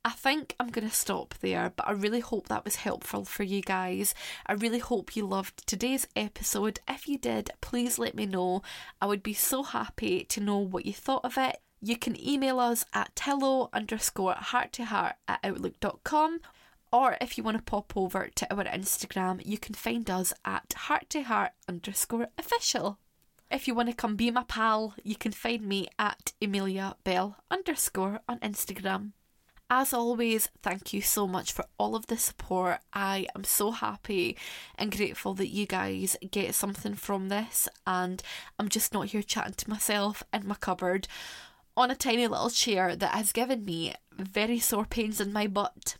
I 0.04 0.10
think 0.10 0.56
I'm 0.60 0.70
going 0.70 0.88
to 0.90 0.94
stop 0.96 1.36
there, 1.42 1.72
but 1.76 1.88
I 1.88 1.92
really 1.92 2.22
hope 2.22 2.48
that 2.48 2.66
was 2.66 2.78
helpful 2.78 3.24
for 3.24 3.44
you 3.44 3.62
guys. 3.62 4.16
I 4.48 4.54
really 4.54 4.80
hope 4.80 5.16
you 5.16 5.28
loved 5.28 5.68
today's 5.68 6.08
episode. 6.16 6.80
If 6.88 7.08
you 7.08 7.20
did, 7.20 7.52
please 7.62 8.00
let 8.00 8.16
me 8.16 8.26
know. 8.26 8.64
I 9.00 9.06
would 9.06 9.22
be 9.22 9.36
so 9.36 9.62
happy 9.62 10.24
to 10.24 10.40
know 10.40 10.58
what 10.58 10.88
you 10.88 10.94
thought 10.94 11.24
of 11.24 11.38
it. 11.38 11.58
You 11.82 11.98
can 11.98 12.20
email 12.20 12.60
us 12.60 12.84
at 12.94 13.22
hello 13.22 13.70
underscore 13.74 14.34
heart 14.34 14.74
to 14.74 14.86
heart 14.86 15.18
at 15.28 15.40
outlook.com. 15.44 16.40
Or 16.92 17.18
if 17.22 17.38
you 17.38 17.44
want 17.44 17.58
to 17.58 17.64
pop 17.64 17.94
over 17.96 18.28
to 18.34 18.54
our 18.56 18.64
Instagram, 18.64 19.46
you 19.46 19.60
can 19.60 19.76
find 19.76 20.10
us 20.10 20.34
at 20.44 20.74
heart 20.74 21.12
to 21.12 21.22
heart 21.22 21.52
underscore 21.70 22.28
official. 22.40 22.98
If 23.52 23.68
you 23.68 23.76
want 23.76 23.90
to 23.90 23.96
come 23.96 24.16
be 24.16 24.32
my 24.32 24.44
pal, 24.44 24.96
you 25.04 25.16
can 25.16 25.32
find 25.32 25.62
me 25.62 25.90
at 26.00 26.34
Emilia 26.42 26.96
Bell 27.04 27.38
underscore 27.52 28.22
on 28.28 28.40
Instagram. 28.40 29.12
As 29.74 29.94
always, 29.94 30.50
thank 30.62 30.92
you 30.92 31.02
so 31.02 31.26
much 31.26 31.54
for 31.54 31.64
all 31.78 31.96
of 31.96 32.08
the 32.08 32.18
support. 32.18 32.80
I 32.92 33.28
am 33.34 33.46
so 33.46 33.72
happy 33.72 34.36
and 34.76 34.94
grateful 34.94 35.34
that 35.36 35.48
you 35.48 35.66
guys 35.66 36.18
get 36.30 36.56
something 36.56 36.94
from 36.94 37.30
this, 37.30 37.70
and 37.88 38.22
I'm 38.60 38.68
just 38.68 38.94
not 38.94 39.08
here 39.08 39.24
chatting 39.24 39.54
to 39.54 39.70
myself 39.70 40.24
in 40.34 40.46
my 40.46 40.56
cupboard 40.56 41.08
on 41.78 41.90
a 41.90 41.96
tiny 41.96 42.28
little 42.28 42.50
chair 42.50 42.98
that 42.98 43.14
has 43.14 43.32
given 43.32 43.64
me 43.64 43.94
very 44.12 44.60
sore 44.60 44.84
pains 44.84 45.22
in 45.22 45.32
my 45.32 45.48
butt. 45.48 45.96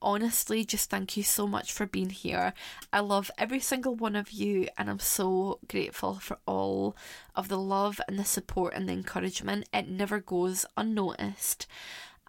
Honestly, 0.00 0.64
just 0.64 0.88
thank 0.88 1.18
you 1.18 1.22
so 1.22 1.46
much 1.46 1.74
for 1.74 1.84
being 1.84 2.08
here. 2.08 2.54
I 2.94 3.00
love 3.00 3.30
every 3.36 3.60
single 3.60 3.94
one 3.94 4.16
of 4.16 4.30
you, 4.30 4.68
and 4.78 4.88
I'm 4.88 5.00
so 5.00 5.58
grateful 5.68 6.14
for 6.14 6.38
all 6.46 6.96
of 7.36 7.48
the 7.48 7.58
love 7.58 8.00
and 8.08 8.18
the 8.18 8.24
support 8.24 8.72
and 8.72 8.88
the 8.88 8.94
encouragement. 8.94 9.68
It 9.70 9.86
never 9.86 10.18
goes 10.18 10.64
unnoticed 10.78 11.66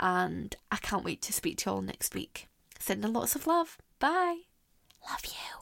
and 0.01 0.55
I 0.71 0.77
can't 0.77 1.05
wait 1.05 1.21
to 1.23 1.33
speak 1.33 1.59
to 1.59 1.69
you 1.69 1.75
all 1.75 1.81
next 1.81 2.15
week. 2.15 2.47
Sending 2.79 3.13
lots 3.13 3.35
of 3.35 3.47
love. 3.47 3.77
Bye. 3.99 4.41
Love 5.07 5.25
you. 5.25 5.60